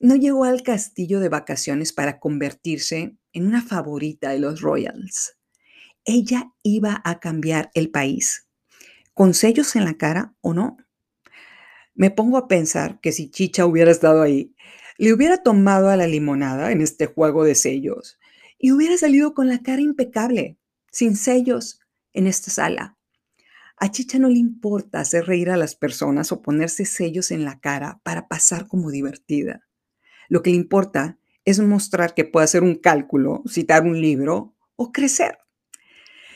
no 0.02 0.16
llegó 0.16 0.46
al 0.46 0.64
castillo 0.64 1.20
de 1.20 1.30
vacaciones 1.30 1.94
para 1.94 2.20
convertirse 2.20 3.16
en 3.34 3.48
una 3.48 3.62
favorita 3.62 4.32
de 4.32 4.40
los 4.40 4.62
Royals. 4.62 5.38
Ella 6.06 6.52
iba 6.64 7.02
a 7.06 7.20
cambiar 7.20 7.70
el 7.76 7.92
país, 7.92 8.48
con 9.14 9.36
sellos 9.36 9.76
en 9.76 9.86
la 9.86 9.94
cara 9.94 10.34
o 10.42 10.54
no. 10.54 10.78
Me 11.94 12.10
pongo 12.10 12.38
a 12.38 12.48
pensar 12.48 13.00
que 13.00 13.12
si 13.12 13.30
Chicha 13.30 13.68
hubiera 13.68 13.92
estado 13.92 14.24
ahí, 14.24 14.56
le 14.98 15.14
hubiera 15.14 15.38
tomado 15.38 15.90
a 15.90 15.96
la 15.96 16.08
limonada 16.08 16.72
en 16.72 16.82
este 16.82 17.06
juego 17.06 17.44
de 17.44 17.54
sellos 17.54 18.18
y 18.58 18.72
hubiera 18.72 18.98
salido 18.98 19.36
con 19.36 19.48
la 19.48 19.60
cara 19.60 19.82
impecable, 19.82 20.58
sin 20.92 21.16
sellos, 21.16 21.80
en 22.14 22.28
esta 22.28 22.50
sala. 22.50 22.98
A 23.78 23.92
Chicha 23.92 24.20
no 24.20 24.30
le 24.30 24.40
importa 24.40 25.00
hacer 25.00 25.26
reír 25.26 25.50
a 25.52 25.58
las 25.58 25.76
personas 25.76 26.32
o 26.32 26.42
ponerse 26.42 26.86
sellos 26.86 27.32
en 27.32 27.46
la 27.46 27.60
cara 27.60 28.02
para 28.04 28.28
pasar 28.28 28.68
como 28.68 28.92
divertida. 28.92 29.64
Lo 30.32 30.42
que 30.42 30.52
le 30.52 30.56
importa 30.56 31.20
es 31.44 31.60
mostrar 31.60 32.14
que 32.14 32.24
puede 32.24 32.46
hacer 32.46 32.64
un 32.64 32.76
cálculo, 32.76 33.44
citar 33.50 33.84
un 33.84 34.00
libro 34.00 34.56
o 34.78 34.94
crecer. 34.94 35.40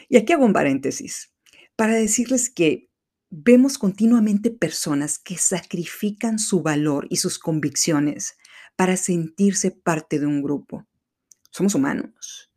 Y 0.09 0.17
aquí 0.17 0.33
hago 0.33 0.43
un 0.43 0.51
paréntesis 0.51 1.33
para 1.77 1.93
decirles 1.93 2.49
que 2.49 2.89
vemos 3.29 3.77
continuamente 3.77 4.51
personas 4.51 5.17
que 5.17 5.37
sacrifican 5.37 6.39
su 6.39 6.61
valor 6.61 7.07
y 7.09 7.15
sus 7.15 7.39
convicciones 7.39 8.35
para 8.75 8.97
sentirse 8.97 9.71
parte 9.71 10.19
de 10.19 10.25
un 10.25 10.43
grupo. 10.43 10.85
Somos 11.49 11.73
humanos. 11.73 12.51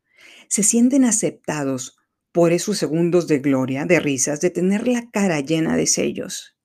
Se 0.49 0.64
sienten 0.64 1.04
aceptados 1.04 1.99
por 2.33 2.52
esos 2.52 2.78
segundos 2.78 3.28
de 3.28 3.38
gloria, 3.38 3.85
de 3.85 4.00
risas, 4.00 4.40
de 4.40 4.50
tener 4.50 4.88
la 4.88 5.09
cara 5.12 5.38
llena 5.38 5.76
de 5.76 5.87
sellos. 5.87 6.57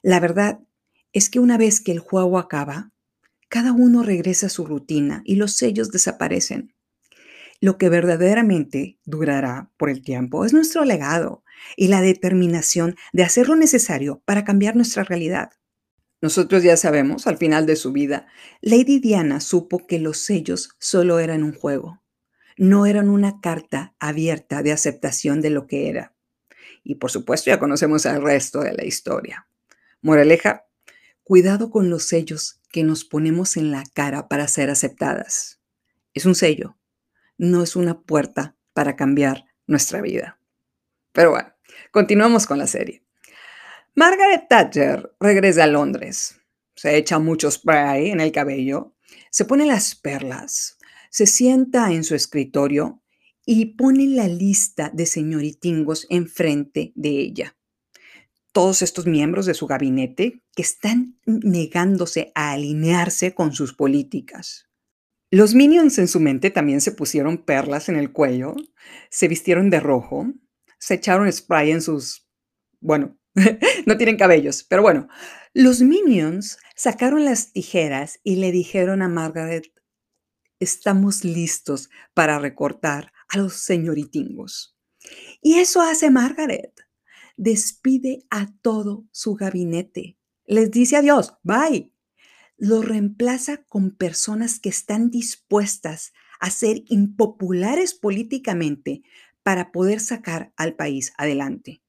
La 0.00 0.20
verdad 0.20 0.60
es 1.12 1.28
que 1.28 1.38
una 1.38 1.58
vez 1.58 1.82
que 1.82 1.92
el 1.92 1.98
juego 1.98 2.38
acaba, 2.38 2.94
cada 3.48 3.72
uno 3.72 4.02
regresa 4.02 4.46
a 4.46 4.50
su 4.50 4.64
rutina 4.64 5.22
y 5.24 5.36
los 5.36 5.52
sellos 5.52 5.90
desaparecen. 5.90 6.74
Lo 7.60 7.78
que 7.78 7.88
verdaderamente 7.88 8.98
durará 9.04 9.70
por 9.76 9.88
el 9.88 10.02
tiempo 10.02 10.44
es 10.44 10.52
nuestro 10.52 10.84
legado 10.84 11.42
y 11.76 11.88
la 11.88 12.02
determinación 12.02 12.96
de 13.12 13.22
hacer 13.22 13.48
lo 13.48 13.56
necesario 13.56 14.22
para 14.24 14.44
cambiar 14.44 14.76
nuestra 14.76 15.04
realidad. 15.04 15.50
Nosotros 16.20 16.62
ya 16.62 16.76
sabemos, 16.76 17.26
al 17.26 17.38
final 17.38 17.66
de 17.66 17.76
su 17.76 17.92
vida, 17.92 18.26
Lady 18.60 18.98
Diana 18.98 19.40
supo 19.40 19.86
que 19.86 19.98
los 19.98 20.18
sellos 20.18 20.70
solo 20.78 21.18
eran 21.18 21.42
un 21.42 21.52
juego, 21.52 22.02
no 22.56 22.86
eran 22.86 23.08
una 23.08 23.40
carta 23.40 23.94
abierta 23.98 24.62
de 24.62 24.72
aceptación 24.72 25.40
de 25.40 25.50
lo 25.50 25.66
que 25.66 25.88
era. 25.88 26.14
Y 26.82 26.96
por 26.96 27.10
supuesto 27.10 27.50
ya 27.50 27.58
conocemos 27.58 28.06
el 28.06 28.22
resto 28.22 28.60
de 28.60 28.72
la 28.72 28.84
historia. 28.84 29.46
Moraleja, 30.02 30.66
cuidado 31.26 31.70
con 31.70 31.90
los 31.90 32.04
sellos 32.04 32.60
que 32.70 32.84
nos 32.84 33.04
ponemos 33.04 33.56
en 33.56 33.72
la 33.72 33.82
cara 33.94 34.28
para 34.28 34.46
ser 34.46 34.70
aceptadas. 34.70 35.60
Es 36.14 36.24
un 36.24 36.36
sello, 36.36 36.78
no 37.36 37.64
es 37.64 37.74
una 37.74 38.00
puerta 38.00 38.54
para 38.72 38.94
cambiar 38.94 39.44
nuestra 39.66 40.00
vida. 40.00 40.38
Pero 41.10 41.30
bueno, 41.30 41.52
continuamos 41.90 42.46
con 42.46 42.58
la 42.58 42.68
serie. 42.68 43.02
Margaret 43.96 44.46
Thatcher 44.48 45.16
regresa 45.18 45.64
a 45.64 45.66
Londres. 45.66 46.40
Se 46.76 46.96
echa 46.96 47.18
mucho 47.18 47.50
spray 47.50 48.12
en 48.12 48.20
el 48.20 48.30
cabello, 48.30 48.94
se 49.32 49.46
pone 49.46 49.66
las 49.66 49.96
perlas, 49.96 50.78
se 51.10 51.26
sienta 51.26 51.90
en 51.90 52.04
su 52.04 52.14
escritorio 52.14 53.02
y 53.44 53.74
pone 53.74 54.06
la 54.06 54.28
lista 54.28 54.92
de 54.94 55.06
señoritingos 55.06 56.06
enfrente 56.08 56.92
de 56.94 57.08
ella 57.08 57.55
todos 58.56 58.80
estos 58.80 59.04
miembros 59.04 59.44
de 59.44 59.52
su 59.52 59.66
gabinete 59.66 60.42
que 60.54 60.62
están 60.62 61.20
negándose 61.26 62.32
a 62.34 62.52
alinearse 62.52 63.34
con 63.34 63.52
sus 63.52 63.74
políticas. 63.74 64.66
Los 65.30 65.54
Minions 65.54 65.98
en 65.98 66.08
su 66.08 66.20
mente 66.20 66.50
también 66.50 66.80
se 66.80 66.92
pusieron 66.92 67.36
perlas 67.44 67.90
en 67.90 67.96
el 67.96 68.12
cuello, 68.12 68.56
se 69.10 69.28
vistieron 69.28 69.68
de 69.68 69.80
rojo, 69.80 70.32
se 70.78 70.94
echaron 70.94 71.30
spray 71.30 71.70
en 71.70 71.82
sus 71.82 72.26
bueno, 72.80 73.18
no 73.84 73.98
tienen 73.98 74.16
cabellos, 74.16 74.64
pero 74.64 74.80
bueno, 74.80 75.06
los 75.52 75.82
Minions 75.82 76.56
sacaron 76.74 77.26
las 77.26 77.52
tijeras 77.52 78.20
y 78.24 78.36
le 78.36 78.52
dijeron 78.52 79.02
a 79.02 79.08
Margaret: 79.08 79.70
"Estamos 80.60 81.24
listos 81.26 81.90
para 82.14 82.38
recortar 82.38 83.12
a 83.28 83.36
los 83.36 83.52
señoritingos". 83.52 84.78
Y 85.42 85.58
eso 85.58 85.82
hace 85.82 86.10
Margaret. 86.10 86.85
Despide 87.36 88.24
a 88.30 88.46
todo 88.62 89.04
su 89.10 89.34
gabinete. 89.34 90.16
Les 90.46 90.70
dice 90.70 90.96
adiós, 90.96 91.34
bye. 91.42 91.92
Lo 92.56 92.80
reemplaza 92.80 93.64
con 93.64 93.90
personas 93.90 94.58
que 94.58 94.70
están 94.70 95.10
dispuestas 95.10 96.14
a 96.40 96.48
ser 96.48 96.82
impopulares 96.86 97.94
políticamente 97.94 99.02
para 99.42 99.70
poder 99.70 100.00
sacar 100.00 100.52
al 100.56 100.74
país 100.74 101.12
adelante. 101.18 101.82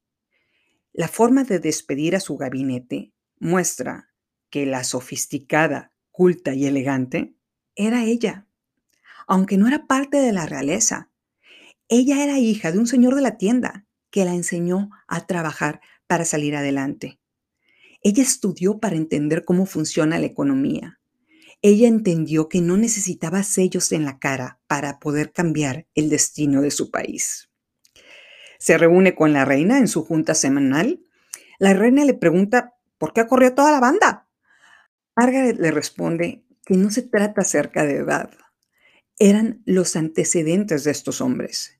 La 0.92 1.08
forma 1.08 1.44
de 1.44 1.58
despedir 1.60 2.14
a 2.14 2.20
su 2.20 2.36
gabinete 2.36 3.14
muestra 3.38 4.10
que 4.50 4.66
la 4.66 4.84
sofisticada, 4.84 5.92
culta 6.10 6.54
y 6.54 6.66
elegante 6.66 7.34
era 7.74 8.04
ella, 8.04 8.46
aunque 9.26 9.56
no 9.56 9.66
era 9.66 9.86
parte 9.86 10.18
de 10.18 10.32
la 10.32 10.44
realeza. 10.44 11.10
Ella 11.88 12.22
era 12.22 12.38
hija 12.38 12.70
de 12.70 12.78
un 12.78 12.86
señor 12.86 13.14
de 13.14 13.22
la 13.22 13.38
tienda 13.38 13.87
que 14.10 14.24
la 14.24 14.34
enseñó 14.34 14.90
a 15.06 15.26
trabajar 15.26 15.80
para 16.06 16.24
salir 16.24 16.56
adelante. 16.56 17.20
Ella 18.02 18.22
estudió 18.22 18.78
para 18.78 18.96
entender 18.96 19.44
cómo 19.44 19.66
funciona 19.66 20.18
la 20.18 20.26
economía. 20.26 21.00
Ella 21.60 21.88
entendió 21.88 22.48
que 22.48 22.60
no 22.60 22.76
necesitaba 22.76 23.42
sellos 23.42 23.90
en 23.92 24.04
la 24.04 24.18
cara 24.18 24.60
para 24.68 25.00
poder 25.00 25.32
cambiar 25.32 25.86
el 25.94 26.08
destino 26.08 26.62
de 26.62 26.70
su 26.70 26.90
país. 26.90 27.50
Se 28.58 28.78
reúne 28.78 29.14
con 29.14 29.32
la 29.32 29.44
reina 29.44 29.78
en 29.78 29.88
su 29.88 30.04
junta 30.04 30.34
semanal. 30.34 31.00
La 31.58 31.74
reina 31.74 32.04
le 32.04 32.14
pregunta, 32.14 32.74
¿por 32.96 33.12
qué 33.12 33.26
corrió 33.26 33.54
toda 33.54 33.72
la 33.72 33.80
banda? 33.80 34.28
Margaret 35.16 35.58
le 35.58 35.72
responde 35.72 36.44
que 36.64 36.76
no 36.76 36.90
se 36.90 37.02
trata 37.02 37.40
acerca 37.40 37.84
de 37.84 37.96
edad. 37.96 38.30
Eran 39.18 39.62
los 39.64 39.96
antecedentes 39.96 40.84
de 40.84 40.92
estos 40.92 41.20
hombres 41.20 41.77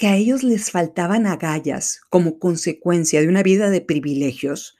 que 0.00 0.08
a 0.08 0.16
ellos 0.16 0.42
les 0.42 0.70
faltaban 0.70 1.26
agallas 1.26 2.00
como 2.08 2.38
consecuencia 2.38 3.20
de 3.20 3.28
una 3.28 3.42
vida 3.42 3.68
de 3.68 3.82
privilegios, 3.82 4.78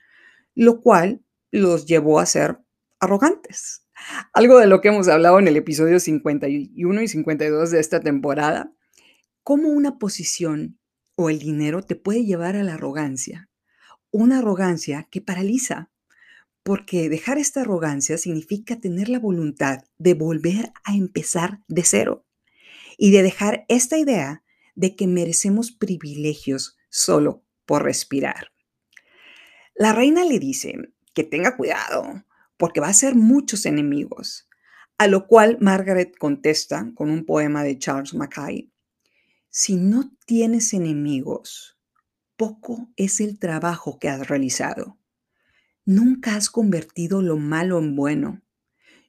lo 0.55 0.81
cual 0.81 1.21
los 1.51 1.85
llevó 1.85 2.19
a 2.19 2.25
ser 2.25 2.57
arrogantes. 2.99 3.85
Algo 4.33 4.57
de 4.57 4.65
lo 4.65 4.81
que 4.81 4.87
hemos 4.87 5.07
hablado 5.09 5.37
en 5.37 5.47
el 5.47 5.57
episodio 5.57 5.99
51 5.99 7.01
y 7.03 7.07
52 7.07 7.69
de 7.69 7.79
esta 7.79 7.99
temporada, 7.99 8.73
cómo 9.43 9.69
una 9.69 9.99
posición 9.99 10.79
o 11.13 11.29
el 11.29 11.37
dinero 11.37 11.83
te 11.83 11.95
puede 11.95 12.25
llevar 12.25 12.55
a 12.55 12.63
la 12.63 12.73
arrogancia. 12.73 13.47
Una 14.09 14.39
arrogancia 14.39 15.07
que 15.11 15.21
paraliza, 15.21 15.91
porque 16.63 17.09
dejar 17.09 17.37
esta 17.37 17.61
arrogancia 17.61 18.17
significa 18.17 18.79
tener 18.79 19.07
la 19.07 19.19
voluntad 19.19 19.83
de 19.99 20.15
volver 20.15 20.71
a 20.83 20.95
empezar 20.95 21.59
de 21.67 21.83
cero 21.83 22.25
y 22.97 23.11
de 23.11 23.21
dejar 23.21 23.65
esta 23.67 23.99
idea 23.99 24.41
de 24.81 24.95
que 24.95 25.05
merecemos 25.05 25.71
privilegios 25.71 26.75
solo 26.89 27.45
por 27.67 27.83
respirar. 27.83 28.51
La 29.75 29.93
reina 29.93 30.25
le 30.25 30.39
dice 30.39 30.73
que 31.13 31.23
tenga 31.23 31.55
cuidado 31.55 32.25
porque 32.57 32.79
va 32.79 32.87
a 32.87 32.93
ser 32.93 33.13
muchos 33.13 33.67
enemigos, 33.67 34.49
a 34.97 35.05
lo 35.05 35.27
cual 35.27 35.59
Margaret 35.61 36.17
contesta 36.17 36.91
con 36.95 37.11
un 37.11 37.27
poema 37.27 37.63
de 37.63 37.77
Charles 37.77 38.15
Mackay. 38.15 38.73
Si 39.49 39.75
no 39.75 40.17
tienes 40.25 40.73
enemigos, 40.73 41.77
poco 42.35 42.89
es 42.95 43.21
el 43.21 43.37
trabajo 43.37 43.99
que 43.99 44.09
has 44.09 44.27
realizado. 44.27 44.97
Nunca 45.85 46.35
has 46.35 46.49
convertido 46.49 47.21
lo 47.21 47.37
malo 47.37 47.77
en 47.77 47.95
bueno. 47.95 48.41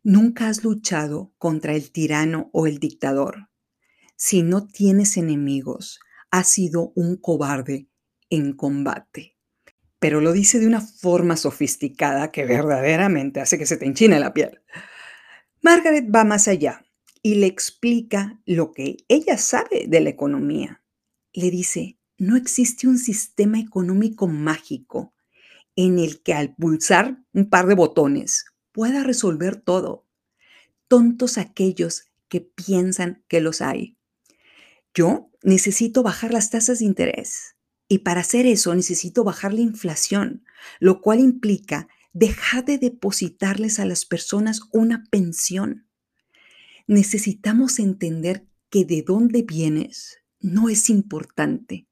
Nunca 0.02 0.48
has 0.48 0.64
luchado 0.64 1.32
contra 1.38 1.74
el 1.74 1.92
tirano 1.92 2.50
o 2.52 2.66
el 2.66 2.78
dictador. 2.78 3.51
Si 4.24 4.44
no 4.44 4.68
tienes 4.68 5.16
enemigos, 5.16 5.98
has 6.30 6.48
sido 6.48 6.92
un 6.94 7.16
cobarde 7.16 7.88
en 8.30 8.52
combate. 8.52 9.36
Pero 9.98 10.20
lo 10.20 10.30
dice 10.30 10.60
de 10.60 10.68
una 10.68 10.80
forma 10.80 11.36
sofisticada 11.36 12.30
que 12.30 12.44
verdaderamente 12.44 13.40
hace 13.40 13.58
que 13.58 13.66
se 13.66 13.76
te 13.76 13.84
enchine 13.84 14.20
la 14.20 14.32
piel. 14.32 14.60
Margaret 15.60 16.06
va 16.08 16.22
más 16.22 16.46
allá 16.46 16.86
y 17.20 17.34
le 17.34 17.48
explica 17.48 18.40
lo 18.46 18.70
que 18.70 18.98
ella 19.08 19.36
sabe 19.38 19.86
de 19.88 20.00
la 20.00 20.10
economía. 20.10 20.84
Le 21.32 21.50
dice, 21.50 21.98
no 22.16 22.36
existe 22.36 22.86
un 22.86 22.98
sistema 22.98 23.58
económico 23.58 24.28
mágico 24.28 25.14
en 25.74 25.98
el 25.98 26.22
que 26.22 26.34
al 26.34 26.54
pulsar 26.54 27.18
un 27.32 27.50
par 27.50 27.66
de 27.66 27.74
botones 27.74 28.44
pueda 28.70 29.02
resolver 29.02 29.56
todo. 29.56 30.06
Tontos 30.86 31.38
aquellos 31.38 32.04
que 32.28 32.40
piensan 32.40 33.24
que 33.26 33.40
los 33.40 33.60
hay. 33.60 33.98
Yo 34.94 35.30
necesito 35.42 36.02
bajar 36.02 36.32
las 36.32 36.50
tasas 36.50 36.80
de 36.80 36.84
interés 36.84 37.56
y 37.88 37.98
para 37.98 38.20
hacer 38.20 38.46
eso 38.46 38.74
necesito 38.74 39.24
bajar 39.24 39.52
la 39.52 39.60
inflación, 39.60 40.44
lo 40.80 41.00
cual 41.00 41.20
implica 41.20 41.88
dejar 42.12 42.64
de 42.64 42.78
depositarles 42.78 43.78
a 43.78 43.86
las 43.86 44.04
personas 44.04 44.60
una 44.72 45.04
pensión. 45.10 45.88
Necesitamos 46.86 47.78
entender 47.78 48.46
que 48.70 48.84
de 48.84 49.02
dónde 49.02 49.42
vienes 49.42 50.18
no 50.40 50.68
es 50.68 50.90
importante. 50.90 51.86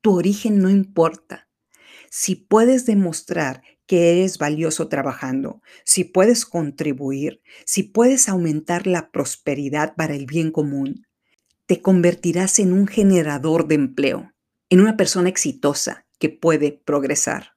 Tu 0.00 0.14
origen 0.14 0.60
no 0.60 0.70
importa. 0.70 1.48
Si 2.10 2.34
puedes 2.34 2.86
demostrar 2.86 3.62
que 3.86 4.12
eres 4.12 4.38
valioso 4.38 4.88
trabajando, 4.88 5.62
si 5.84 6.04
puedes 6.04 6.44
contribuir, 6.44 7.40
si 7.64 7.82
puedes 7.82 8.28
aumentar 8.28 8.86
la 8.86 9.10
prosperidad 9.10 9.94
para 9.94 10.14
el 10.14 10.26
bien 10.26 10.50
común, 10.50 11.06
te 11.66 11.82
convertirás 11.82 12.60
en 12.60 12.72
un 12.72 12.86
generador 12.86 13.66
de 13.66 13.74
empleo, 13.74 14.32
en 14.70 14.80
una 14.80 14.96
persona 14.96 15.28
exitosa 15.28 16.06
que 16.18 16.28
puede 16.28 16.70
progresar. 16.72 17.56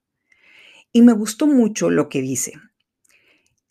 Y 0.92 1.04
me 1.04 1.14
gustó 1.14 1.46
mucho 1.46 1.92
lo 1.92 2.10
que 2.10 2.22
dice. 2.22 2.54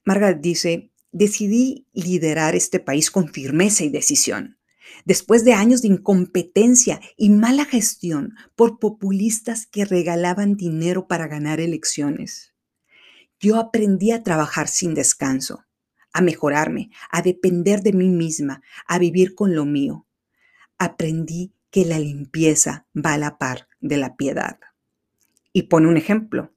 Margaret 0.05 0.41
dice, 0.41 0.93
decidí 1.11 1.89
liderar 1.93 2.55
este 2.55 2.79
país 2.79 3.11
con 3.11 3.33
firmeza 3.33 3.83
y 3.83 3.89
decisión, 3.89 4.59
después 5.05 5.45
de 5.45 5.55
años 5.55 5.83
de 5.83 5.89
incompetencia 5.89 7.01
y 7.17 7.31
mala 7.31 7.65
gestión 7.65 8.35
por 8.55 8.79
populistas 8.79 9.67
que 9.67 9.85
regalaban 9.85 10.55
dinero 10.55 11.09
para 11.09 11.27
ganar 11.27 11.59
elecciones. 11.61 12.55
Yo 13.41 13.57
aprendí 13.57 14.13
a 14.13 14.23
trabajar 14.23 14.69
sin 14.69 14.95
descanso, 14.95 15.65
a 16.13 16.21
mejorarme, 16.21 16.91
a 17.11 17.23
depender 17.23 17.83
de 17.83 17.93
mí 17.93 18.09
misma, 18.09 18.63
a 18.87 18.99
vivir 18.99 19.35
con 19.35 19.55
lo 19.55 19.65
mío 19.65 20.08
aprendí 20.79 21.53
que 21.71 21.85
la 21.85 21.99
limpieza 21.99 22.87
va 22.95 23.15
a 23.15 23.19
la 23.19 23.39
par 23.39 23.69
de 23.81 23.97
la 23.97 24.17
piedad. 24.17 24.59
Y 25.53 25.65
pone 25.65 25.89
un 25.89 25.97
ejemplo. 25.97 26.55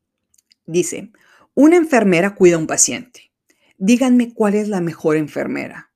Dice, 0.66 1.12
una 1.54 1.76
enfermera 1.76 2.36
cuida 2.36 2.56
a 2.56 2.60
un 2.60 2.68
paciente. 2.68 3.32
Díganme 3.78 4.34
cuál 4.34 4.56
es 4.56 4.70
la 4.70 4.80
mejor 4.80 5.18
enfermera. 5.18 5.92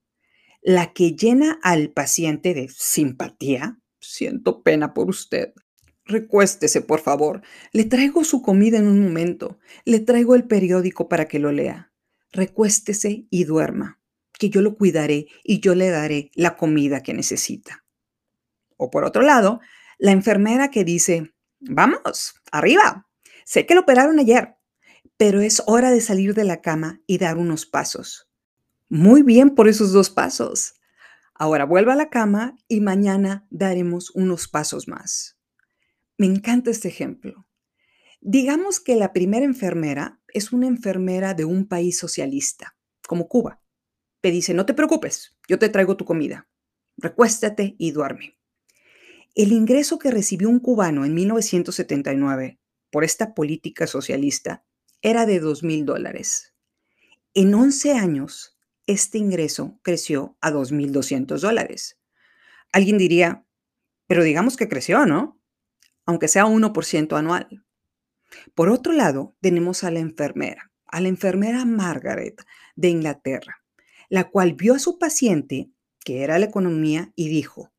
La 0.61 0.93
que 0.93 1.15
llena 1.15 1.59
al 1.61 1.91
paciente 1.91 2.53
de 2.53 2.67
simpatía. 2.69 3.79
Siento 3.99 4.63
pena 4.63 4.93
por 4.93 5.09
usted. 5.09 5.53
Recuéstese, 6.05 6.81
por 6.81 6.99
favor. 6.99 7.41
Le 7.71 7.85
traigo 7.85 8.23
su 8.23 8.41
comida 8.41 8.77
en 8.77 8.88
un 8.88 9.01
momento. 9.01 9.59
Le 9.85 9.99
traigo 9.99 10.35
el 10.35 10.45
periódico 10.45 11.07
para 11.07 11.27
que 11.27 11.39
lo 11.39 11.51
lea. 11.51 11.91
Recuéstese 12.31 13.27
y 13.29 13.43
duerma, 13.45 14.01
que 14.33 14.49
yo 14.49 14.61
lo 14.61 14.75
cuidaré 14.75 15.27
y 15.43 15.61
yo 15.61 15.73
le 15.73 15.89
daré 15.89 16.31
la 16.35 16.57
comida 16.57 17.01
que 17.01 17.13
necesita. 17.13 17.85
O 18.77 18.89
por 18.89 19.03
otro 19.03 19.21
lado, 19.21 19.59
la 19.97 20.11
enfermera 20.11 20.69
que 20.69 20.83
dice, 20.83 21.33
vamos, 21.59 22.35
arriba, 22.51 23.07
sé 23.45 23.65
que 23.65 23.75
lo 23.75 23.81
operaron 23.81 24.19
ayer, 24.19 24.55
pero 25.17 25.41
es 25.41 25.63
hora 25.65 25.91
de 25.91 26.01
salir 26.01 26.33
de 26.33 26.43
la 26.43 26.61
cama 26.61 27.01
y 27.07 27.17
dar 27.17 27.38
unos 27.38 27.65
pasos. 27.65 28.29
Muy 28.89 29.23
bien 29.23 29.55
por 29.55 29.67
esos 29.67 29.91
dos 29.91 30.09
pasos. 30.09 30.75
Ahora 31.33 31.65
vuelva 31.65 31.93
a 31.93 31.97
la 31.97 32.09
cama 32.09 32.55
y 32.67 32.81
mañana 32.81 33.47
daremos 33.49 34.11
unos 34.11 34.47
pasos 34.47 34.88
más. 34.88 35.38
Me 36.17 36.27
encanta 36.27 36.71
este 36.71 36.88
ejemplo. 36.88 37.45
Digamos 38.21 38.79
que 38.79 38.95
la 38.95 39.11
primera 39.13 39.45
enfermera 39.45 40.19
es 40.33 40.51
una 40.51 40.67
enfermera 40.67 41.33
de 41.33 41.45
un 41.45 41.67
país 41.67 41.97
socialista, 41.97 42.75
como 43.07 43.27
Cuba. 43.27 43.61
Te 44.21 44.31
dice, 44.31 44.53
no 44.53 44.65
te 44.65 44.73
preocupes, 44.73 45.38
yo 45.47 45.59
te 45.59 45.69
traigo 45.69 45.97
tu 45.97 46.05
comida. 46.05 46.47
Recuéstate 46.97 47.75
y 47.77 47.91
duerme. 47.91 48.38
El 49.36 49.52
ingreso 49.52 50.00
que 50.00 50.12
recibió 50.12 50.50
un 50.50 50.60
cubano 50.60 51.04
en 51.04 51.13
1979 51.13 52.58
por 52.89 53.04
esta 53.04 53.34
política 53.34 53.86
socialista 53.86 54.63
era 55.02 55.26
de 55.26 55.41
2 55.41 55.62
mil 55.62 55.86
dólares. 55.86 56.54
En 57.34 57.54
11 57.54 57.91
años, 57.91 58.58
este 58.88 59.17
ingreso 59.17 59.78
creció 59.82 60.38
a 60.39 60.52
2.200 60.52 61.41
dólares. 61.41 62.00
Alguien 62.71 62.98
diría, 62.98 63.45
pero 64.08 64.24
digamos 64.24 64.56
que 64.56 64.69
creció, 64.69 65.06
¿no? 65.06 65.38
Aunque 66.06 66.30
sea 66.30 66.45
1% 66.45 67.17
anual. 67.17 67.65
Por 68.54 68.69
otro 68.69 68.93
lado, 68.93 69.36
tenemos 69.41 69.84
a 69.84 69.91
la 69.91 70.00
enfermera, 70.00 70.71
a 70.86 71.02
la 71.02 71.10
enfermera 71.10 71.65
Margaret 71.65 72.41
de 72.78 72.88
Inglaterra, 72.88 73.65
la 74.08 74.30
cual 74.30 74.54
vio 74.54 74.76
a 74.76 74.80
su 74.80 74.98
paciente, 74.98 75.71
que 76.06 76.24
era 76.24 76.39
la 76.39 76.45
economía, 76.45 77.12
y 77.17 77.28
dijo, 77.28 77.74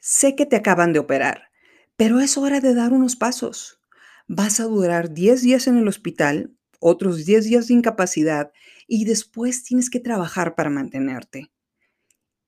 sé 0.00 0.34
que 0.34 0.46
te 0.46 0.56
acaban 0.56 0.92
de 0.92 0.98
operar, 0.98 1.50
pero 1.96 2.20
es 2.20 2.36
hora 2.36 2.60
de 2.60 2.74
dar 2.74 2.92
unos 2.92 3.16
pasos. 3.16 3.80
Vas 4.26 4.58
a 4.58 4.64
durar 4.64 5.12
10 5.12 5.42
días 5.42 5.66
en 5.66 5.76
el 5.76 5.86
hospital, 5.86 6.56
otros 6.80 7.24
10 7.26 7.44
días 7.44 7.68
de 7.68 7.74
incapacidad 7.74 8.52
y 8.86 9.04
después 9.04 9.62
tienes 9.62 9.90
que 9.90 10.00
trabajar 10.00 10.54
para 10.54 10.70
mantenerte. 10.70 11.52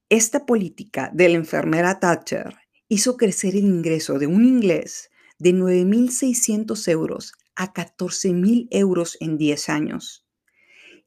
Esta 0.08 0.46
política 0.46 1.10
de 1.14 1.28
la 1.28 1.36
enfermera 1.36 2.00
Thatcher 2.00 2.56
hizo 2.88 3.16
crecer 3.16 3.56
el 3.56 3.64
ingreso 3.64 4.18
de 4.18 4.26
un 4.26 4.44
inglés 4.44 5.10
de 5.38 5.54
9.600 5.54 6.88
euros 6.88 7.32
a 7.54 7.72
14.000 7.72 8.68
euros 8.70 9.16
en 9.20 9.38
10 9.38 9.68
años. 9.68 10.26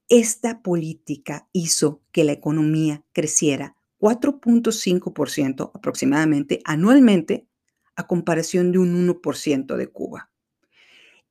Esta 0.08 0.62
política 0.62 1.48
hizo 1.52 2.02
que 2.12 2.24
la 2.24 2.32
economía 2.32 3.04
creciera 3.12 3.76
4.5% 4.06 5.72
aproximadamente 5.74 6.62
anualmente 6.64 7.48
a 7.96 8.06
comparación 8.06 8.72
de 8.72 8.78
un 8.78 9.08
1% 9.08 9.76
de 9.78 9.88
Cuba. 9.88 10.30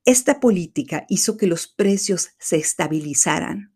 Esta 0.03 0.41
política 0.41 1.05
hizo 1.07 1.37
que 1.37 1.47
los 1.47 1.69
precios 1.69 2.31
se 2.37 2.57
estabilizaran 2.57 3.73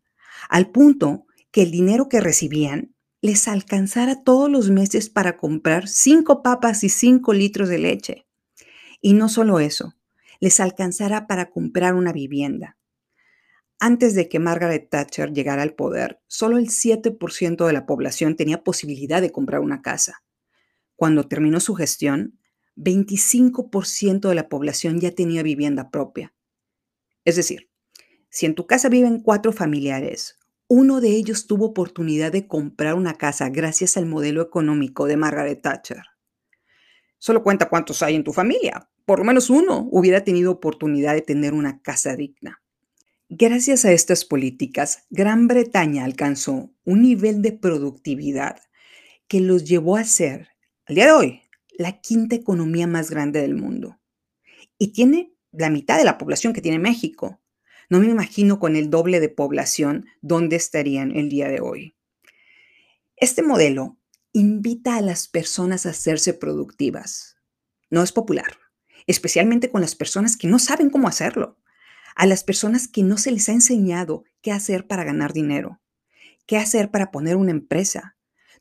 al 0.50 0.70
punto 0.70 1.24
que 1.50 1.62
el 1.62 1.70
dinero 1.70 2.10
que 2.10 2.20
recibían 2.20 2.94
les 3.22 3.48
alcanzara 3.48 4.22
todos 4.22 4.50
los 4.50 4.68
meses 4.68 5.08
para 5.08 5.38
comprar 5.38 5.88
cinco 5.88 6.42
papas 6.42 6.84
y 6.84 6.90
cinco 6.90 7.32
litros 7.32 7.70
de 7.70 7.78
leche. 7.78 8.26
Y 9.00 9.14
no 9.14 9.30
solo 9.30 9.60
eso, 9.60 9.94
les 10.40 10.60
alcanzara 10.60 11.26
para 11.26 11.50
comprar 11.50 11.94
una 11.94 12.12
vivienda. 12.12 12.76
Antes 13.82 14.14
de 14.14 14.28
que 14.28 14.38
Margaret 14.38 14.90
Thatcher 14.90 15.32
llegara 15.32 15.62
al 15.62 15.72
poder, 15.72 16.20
solo 16.26 16.58
el 16.58 16.68
7% 16.68 17.66
de 17.66 17.72
la 17.72 17.86
población 17.86 18.36
tenía 18.36 18.62
posibilidad 18.62 19.22
de 19.22 19.32
comprar 19.32 19.60
una 19.60 19.80
casa. 19.80 20.22
Cuando 20.96 21.26
terminó 21.26 21.60
su 21.60 21.74
gestión, 21.74 22.38
25% 22.76 24.28
de 24.28 24.34
la 24.34 24.50
población 24.50 25.00
ya 25.00 25.12
tenía 25.12 25.42
vivienda 25.42 25.90
propia. 25.90 26.34
Es 27.24 27.36
decir, 27.36 27.70
si 28.28 28.44
en 28.44 28.54
tu 28.54 28.66
casa 28.66 28.90
viven 28.90 29.20
cuatro 29.20 29.50
familiares, 29.50 30.38
uno 30.68 31.00
de 31.00 31.16
ellos 31.16 31.46
tuvo 31.46 31.64
oportunidad 31.64 32.32
de 32.32 32.46
comprar 32.46 32.94
una 32.94 33.14
casa 33.14 33.48
gracias 33.48 33.96
al 33.96 34.04
modelo 34.04 34.42
económico 34.42 35.06
de 35.06 35.16
Margaret 35.16 35.62
Thatcher. 35.62 36.02
Solo 37.16 37.42
cuenta 37.42 37.70
cuántos 37.70 38.02
hay 38.02 38.14
en 38.14 38.24
tu 38.24 38.34
familia. 38.34 38.90
Por 39.06 39.20
lo 39.20 39.24
menos 39.24 39.48
uno 39.48 39.88
hubiera 39.90 40.22
tenido 40.22 40.52
oportunidad 40.52 41.14
de 41.14 41.22
tener 41.22 41.54
una 41.54 41.80
casa 41.80 42.14
digna. 42.14 42.62
Gracias 43.32 43.84
a 43.84 43.92
estas 43.92 44.24
políticas, 44.24 45.04
Gran 45.08 45.46
Bretaña 45.46 46.04
alcanzó 46.04 46.74
un 46.84 47.02
nivel 47.02 47.42
de 47.42 47.52
productividad 47.52 48.60
que 49.28 49.38
los 49.38 49.62
llevó 49.62 49.96
a 49.96 50.02
ser, 50.02 50.48
al 50.84 50.96
día 50.96 51.06
de 51.06 51.12
hoy, 51.12 51.42
la 51.78 52.00
quinta 52.00 52.34
economía 52.34 52.88
más 52.88 53.08
grande 53.08 53.40
del 53.40 53.54
mundo. 53.54 54.00
Y 54.78 54.88
tiene 54.88 55.32
la 55.52 55.70
mitad 55.70 55.96
de 55.96 56.02
la 56.02 56.18
población 56.18 56.52
que 56.52 56.60
tiene 56.60 56.80
México. 56.80 57.40
No 57.88 58.00
me 58.00 58.06
imagino 58.06 58.58
con 58.58 58.74
el 58.74 58.90
doble 58.90 59.20
de 59.20 59.28
población 59.28 60.06
dónde 60.22 60.56
estarían 60.56 61.12
el 61.16 61.28
día 61.28 61.48
de 61.48 61.60
hoy. 61.60 61.94
Este 63.14 63.42
modelo 63.42 63.96
invita 64.32 64.96
a 64.96 65.02
las 65.02 65.28
personas 65.28 65.86
a 65.86 65.90
hacerse 65.90 66.34
productivas. 66.34 67.36
No 67.90 68.02
es 68.02 68.10
popular, 68.10 68.58
especialmente 69.06 69.70
con 69.70 69.82
las 69.82 69.94
personas 69.94 70.36
que 70.36 70.48
no 70.48 70.58
saben 70.58 70.90
cómo 70.90 71.06
hacerlo, 71.06 71.59
a 72.20 72.26
las 72.26 72.44
personas 72.44 72.86
que 72.86 73.02
no 73.02 73.16
se 73.16 73.32
les 73.32 73.48
ha 73.48 73.52
enseñado 73.52 74.24
qué 74.42 74.52
hacer 74.52 74.86
para 74.86 75.04
ganar 75.04 75.32
dinero, 75.32 75.80
qué 76.44 76.58
hacer 76.58 76.90
para 76.90 77.10
poner 77.10 77.34
una 77.34 77.50
empresa, 77.50 78.14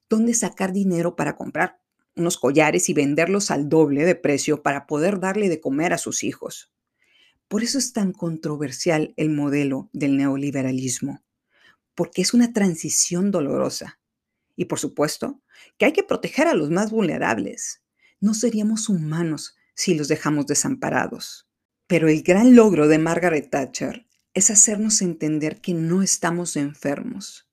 dónde 0.07 0.33
sacar 0.33 0.71
dinero 0.71 1.17
para 1.17 1.35
comprar 1.35 1.81
unos 2.15 2.37
collares 2.37 2.87
y 2.87 2.93
venderlos 2.93 3.51
al 3.51 3.67
doble 3.67 4.05
de 4.05 4.15
precio 4.15 4.63
para 4.63 4.87
poder 4.87 5.19
darle 5.19 5.49
de 5.49 5.59
comer 5.59 5.91
a 5.91 5.97
sus 5.97 6.23
hijos. 6.23 6.71
Por 7.49 7.61
eso 7.61 7.79
es 7.79 7.91
tan 7.91 8.13
controversial 8.13 9.13
el 9.17 9.29
modelo 9.29 9.89
del 9.91 10.15
neoliberalismo, 10.15 11.21
porque 11.95 12.21
es 12.21 12.33
una 12.33 12.53
transición 12.53 13.29
dolorosa. 13.29 13.99
Y 14.55 14.65
por 14.65 14.79
supuesto 14.79 15.41
que 15.77 15.83
hay 15.83 15.91
que 15.91 16.03
proteger 16.03 16.47
a 16.47 16.53
los 16.53 16.69
más 16.69 16.91
vulnerables. 16.91 17.81
No 18.21 18.33
seríamos 18.33 18.87
humanos 18.87 19.57
si 19.75 19.95
los 19.95 20.07
dejamos 20.07 20.47
desamparados. 20.47 21.48
Pero 21.89 22.07
el 22.07 22.21
gran 22.21 22.55
logro 22.55 22.87
de 22.87 22.99
Margaret 22.99 23.49
Thatcher 23.49 24.05
es 24.35 24.51
hacernos 24.51 25.01
entender 25.01 25.59
que 25.59 25.73
no 25.73 26.03
estamos 26.03 26.55
enfermos, 26.55 27.49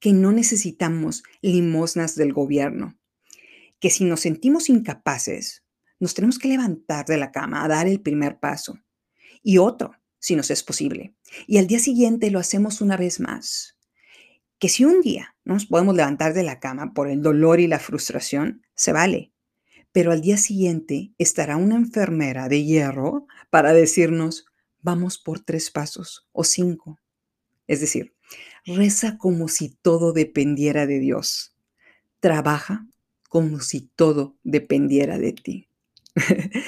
que 0.00 0.12
no 0.12 0.32
necesitamos 0.32 1.22
limosnas 1.42 2.16
del 2.16 2.32
gobierno, 2.32 2.98
que 3.78 3.90
si 3.90 4.04
nos 4.04 4.18
sentimos 4.18 4.68
incapaces, 4.68 5.62
nos 6.00 6.14
tenemos 6.14 6.40
que 6.40 6.48
levantar 6.48 7.06
de 7.06 7.18
la 7.18 7.30
cama 7.30 7.62
a 7.62 7.68
dar 7.68 7.86
el 7.86 8.00
primer 8.00 8.40
paso 8.40 8.80
y 9.44 9.58
otro, 9.58 9.92
si 10.18 10.34
nos 10.34 10.50
es 10.50 10.64
posible. 10.64 11.14
Y 11.46 11.58
al 11.58 11.68
día 11.68 11.78
siguiente 11.78 12.32
lo 12.32 12.40
hacemos 12.40 12.80
una 12.80 12.96
vez 12.96 13.20
más. 13.20 13.76
Que 14.58 14.68
si 14.68 14.84
un 14.84 15.02
día 15.02 15.36
no 15.44 15.54
nos 15.54 15.66
podemos 15.66 15.94
levantar 15.94 16.34
de 16.34 16.42
la 16.42 16.58
cama 16.58 16.94
por 16.94 17.08
el 17.08 17.22
dolor 17.22 17.60
y 17.60 17.68
la 17.68 17.78
frustración, 17.78 18.66
se 18.74 18.90
vale. 18.90 19.32
Pero 19.98 20.12
al 20.12 20.20
día 20.20 20.36
siguiente 20.36 21.12
estará 21.18 21.56
una 21.56 21.74
enfermera 21.74 22.48
de 22.48 22.62
hierro 22.62 23.26
para 23.50 23.72
decirnos, 23.72 24.46
vamos 24.80 25.18
por 25.18 25.40
tres 25.40 25.72
pasos 25.72 26.28
o 26.30 26.44
cinco. 26.44 27.00
Es 27.66 27.80
decir, 27.80 28.14
reza 28.64 29.18
como 29.18 29.48
si 29.48 29.70
todo 29.70 30.12
dependiera 30.12 30.86
de 30.86 31.00
Dios. 31.00 31.56
Trabaja 32.20 32.86
como 33.28 33.58
si 33.58 33.90
todo 33.96 34.36
dependiera 34.44 35.18
de 35.18 35.32
ti. 35.32 35.68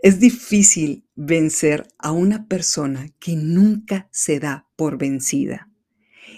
Es 0.00 0.20
difícil 0.20 1.08
vencer 1.16 1.88
a 1.98 2.12
una 2.12 2.46
persona 2.46 3.08
que 3.18 3.34
nunca 3.34 4.08
se 4.12 4.38
da 4.38 4.68
por 4.76 4.96
vencida. 4.96 5.68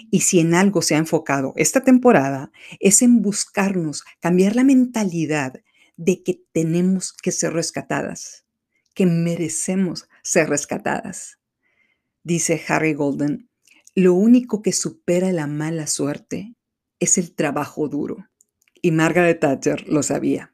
Y 0.09 0.21
si 0.21 0.39
en 0.39 0.55
algo 0.55 0.81
se 0.81 0.95
ha 0.95 0.97
enfocado 0.97 1.53
esta 1.57 1.81
temporada, 1.83 2.51
es 2.79 3.03
en 3.03 3.21
buscarnos 3.21 4.03
cambiar 4.19 4.55
la 4.55 4.63
mentalidad 4.63 5.61
de 5.95 6.23
que 6.23 6.43
tenemos 6.51 7.13
que 7.13 7.31
ser 7.31 7.53
rescatadas, 7.53 8.45
que 8.93 9.05
merecemos 9.05 10.07
ser 10.23 10.49
rescatadas. 10.49 11.39
Dice 12.23 12.61
Harry 12.67 12.93
Golden, 12.93 13.49
lo 13.95 14.13
único 14.13 14.61
que 14.61 14.71
supera 14.71 15.31
la 15.31 15.47
mala 15.47 15.87
suerte 15.87 16.55
es 16.99 17.17
el 17.17 17.35
trabajo 17.35 17.87
duro. 17.89 18.29
Y 18.81 18.91
Margaret 18.91 19.39
Thatcher 19.39 19.87
lo 19.87 20.03
sabía. 20.03 20.53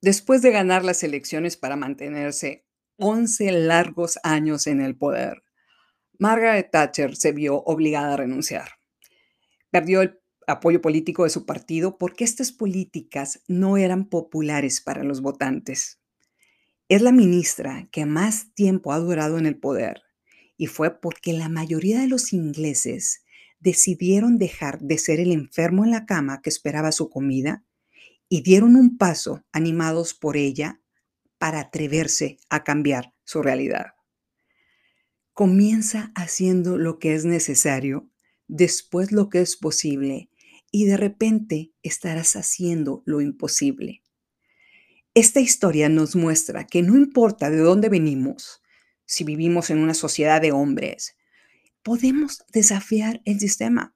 Después 0.00 0.42
de 0.42 0.50
ganar 0.50 0.84
las 0.84 1.02
elecciones 1.02 1.56
para 1.56 1.76
mantenerse 1.76 2.66
11 2.98 3.52
largos 3.52 4.18
años 4.22 4.66
en 4.66 4.80
el 4.80 4.96
poder, 4.96 5.42
Margaret 6.18 6.70
Thatcher 6.70 7.16
se 7.16 7.32
vio 7.32 7.62
obligada 7.62 8.14
a 8.14 8.16
renunciar. 8.16 8.72
Perdió 9.70 10.02
el 10.02 10.17
apoyo 10.48 10.80
político 10.80 11.24
de 11.24 11.30
su 11.30 11.44
partido 11.44 11.98
porque 11.98 12.24
estas 12.24 12.52
políticas 12.52 13.42
no 13.48 13.76
eran 13.76 14.08
populares 14.08 14.80
para 14.80 15.04
los 15.04 15.20
votantes. 15.20 16.00
Es 16.88 17.02
la 17.02 17.12
ministra 17.12 17.88
que 17.92 18.06
más 18.06 18.54
tiempo 18.54 18.92
ha 18.92 18.98
durado 18.98 19.38
en 19.38 19.44
el 19.44 19.58
poder 19.58 20.02
y 20.56 20.66
fue 20.66 21.00
porque 21.00 21.34
la 21.34 21.50
mayoría 21.50 22.00
de 22.00 22.08
los 22.08 22.32
ingleses 22.32 23.24
decidieron 23.60 24.38
dejar 24.38 24.80
de 24.80 24.96
ser 24.96 25.20
el 25.20 25.32
enfermo 25.32 25.84
en 25.84 25.90
la 25.90 26.06
cama 26.06 26.40
que 26.40 26.48
esperaba 26.48 26.92
su 26.92 27.10
comida 27.10 27.62
y 28.30 28.42
dieron 28.42 28.74
un 28.74 28.96
paso 28.96 29.44
animados 29.52 30.14
por 30.14 30.38
ella 30.38 30.80
para 31.36 31.60
atreverse 31.60 32.38
a 32.48 32.64
cambiar 32.64 33.12
su 33.24 33.42
realidad. 33.42 33.94
Comienza 35.34 36.10
haciendo 36.14 36.78
lo 36.78 36.98
que 36.98 37.14
es 37.14 37.24
necesario, 37.24 38.08
después 38.48 39.12
lo 39.12 39.28
que 39.28 39.40
es 39.40 39.56
posible 39.56 40.30
y 40.70 40.86
de 40.86 40.96
repente 40.96 41.72
estarás 41.82 42.36
haciendo 42.36 43.02
lo 43.06 43.20
imposible. 43.20 44.02
Esta 45.14 45.40
historia 45.40 45.88
nos 45.88 46.16
muestra 46.16 46.66
que 46.66 46.82
no 46.82 46.96
importa 46.96 47.50
de 47.50 47.58
dónde 47.58 47.88
venimos, 47.88 48.62
si 49.04 49.24
vivimos 49.24 49.70
en 49.70 49.78
una 49.78 49.94
sociedad 49.94 50.40
de 50.40 50.52
hombres, 50.52 51.16
podemos 51.82 52.44
desafiar 52.52 53.22
el 53.24 53.40
sistema 53.40 53.94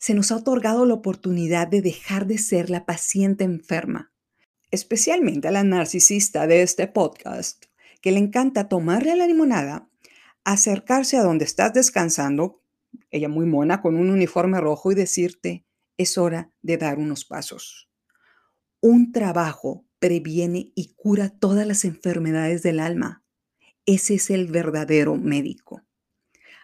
se 0.00 0.14
nos 0.14 0.32
ha 0.32 0.36
otorgado 0.36 0.86
la 0.86 0.94
oportunidad 0.94 1.68
de 1.68 1.82
dejar 1.82 2.26
de 2.26 2.38
ser 2.38 2.70
la 2.70 2.86
paciente 2.86 3.44
enferma, 3.44 4.10
especialmente 4.70 5.46
a 5.46 5.50
la 5.50 5.62
narcisista 5.62 6.46
de 6.46 6.62
este 6.62 6.86
podcast, 6.86 7.66
que 8.00 8.10
le 8.10 8.18
encanta 8.18 8.66
tomarle 8.66 9.14
la 9.14 9.26
limonada, 9.26 9.90
acercarse 10.42 11.18
a 11.18 11.22
donde 11.22 11.44
estás 11.44 11.74
descansando, 11.74 12.62
ella 13.10 13.28
muy 13.28 13.44
mona, 13.44 13.82
con 13.82 13.94
un 13.96 14.08
uniforme 14.08 14.58
rojo 14.58 14.90
y 14.90 14.94
decirte, 14.94 15.66
es 16.00 16.16
hora 16.16 16.50
de 16.62 16.78
dar 16.78 16.98
unos 16.98 17.26
pasos. 17.26 17.90
Un 18.80 19.12
trabajo 19.12 19.84
previene 19.98 20.72
y 20.74 20.94
cura 20.94 21.28
todas 21.28 21.66
las 21.66 21.84
enfermedades 21.84 22.62
del 22.62 22.80
alma. 22.80 23.22
Ese 23.84 24.14
es 24.14 24.30
el 24.30 24.46
verdadero 24.46 25.16
médico. 25.16 25.82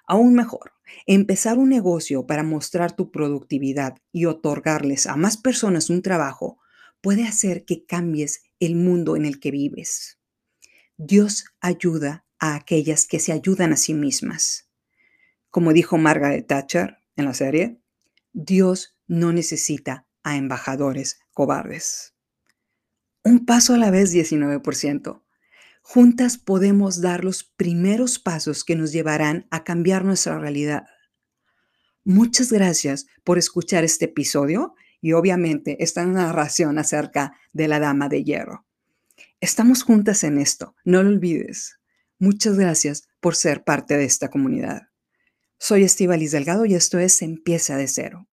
Aún 0.07 0.33
mejor, 0.33 0.73
empezar 1.07 1.59
un 1.59 1.69
negocio 1.69 2.27
para 2.27 2.43
mostrar 2.43 2.97
tu 2.97 3.11
productividad 3.11 3.99
y 4.11 4.25
otorgarles 4.25 5.07
a 5.07 5.17
más 5.17 5.37
personas 5.37 5.91
un 5.91 6.01
trabajo 6.01 6.59
puede 7.03 7.25
hacer 7.25 7.67
que 7.67 7.85
cambies 7.85 8.43
el 8.59 8.75
mundo 8.75 9.17
en 9.17 9.27
el 9.27 9.39
que 9.39 9.51
vives. 9.51 10.19
Dios 10.97 11.45
ayuda 11.61 12.25
a 12.39 12.55
aquellas 12.55 13.07
que 13.07 13.21
se 13.21 13.33
ayudan 13.33 13.75
a 13.75 13.77
sí 13.77 13.93
mismas. 13.93 14.71
Como 15.51 15.75
dijo 15.75 15.99
Margaret 15.99 16.47
Thatcher 16.47 16.97
en 17.17 17.27
la 17.27 17.35
serie, 17.35 17.83
Dios 18.33 18.96
no 19.07 19.33
necesita 19.33 20.07
a 20.23 20.37
embajadores 20.37 21.21
cobardes. 21.33 22.15
Un 23.23 23.45
paso 23.45 23.75
a 23.75 23.79
la 23.79 23.91
vez 23.91 24.15
19%. 24.15 25.23
Juntas 25.83 26.39
podemos 26.39 27.01
dar 27.01 27.25
los 27.25 27.45
primeros 27.45 28.19
pasos 28.19 28.65
que 28.65 28.77
nos 28.77 28.93
llevarán 28.93 29.47
a 29.51 29.65
cambiar 29.65 30.05
nuestra 30.05 30.39
realidad. 30.39 30.87
Muchas 32.05 32.53
gracias 32.53 33.07
por 33.25 33.39
escuchar 33.39 33.85
este 33.85 34.07
episodio 34.07 34.75
y 35.01 35.13
obviamente 35.13 35.83
esta 35.83 36.05
narración 36.07 36.79
acerca 36.79 37.37
de 37.53 37.69
la 37.69 37.81
Dama 37.81 38.09
de 38.09 38.25
Hierro. 38.25 38.65
Estamos 39.41 39.83
juntas 39.83 40.25
en 40.25 40.39
esto, 40.39 40.75
no 40.85 41.03
lo 41.03 41.11
olvides. 41.11 41.79
Muchas 42.19 42.57
gracias 42.57 43.09
por 43.21 43.37
ser 43.37 43.65
parte 43.65 43.97
de 43.97 44.05
esta 44.05 44.31
comunidad. 44.31 44.89
Soy 45.59 45.85
Estivalis 45.85 46.33
Delgado 46.33 46.65
y 46.65 46.75
esto 46.75 46.99
es 46.99 47.23
Empieza 47.23 47.77
de 47.77 47.89
Cero. 47.89 48.25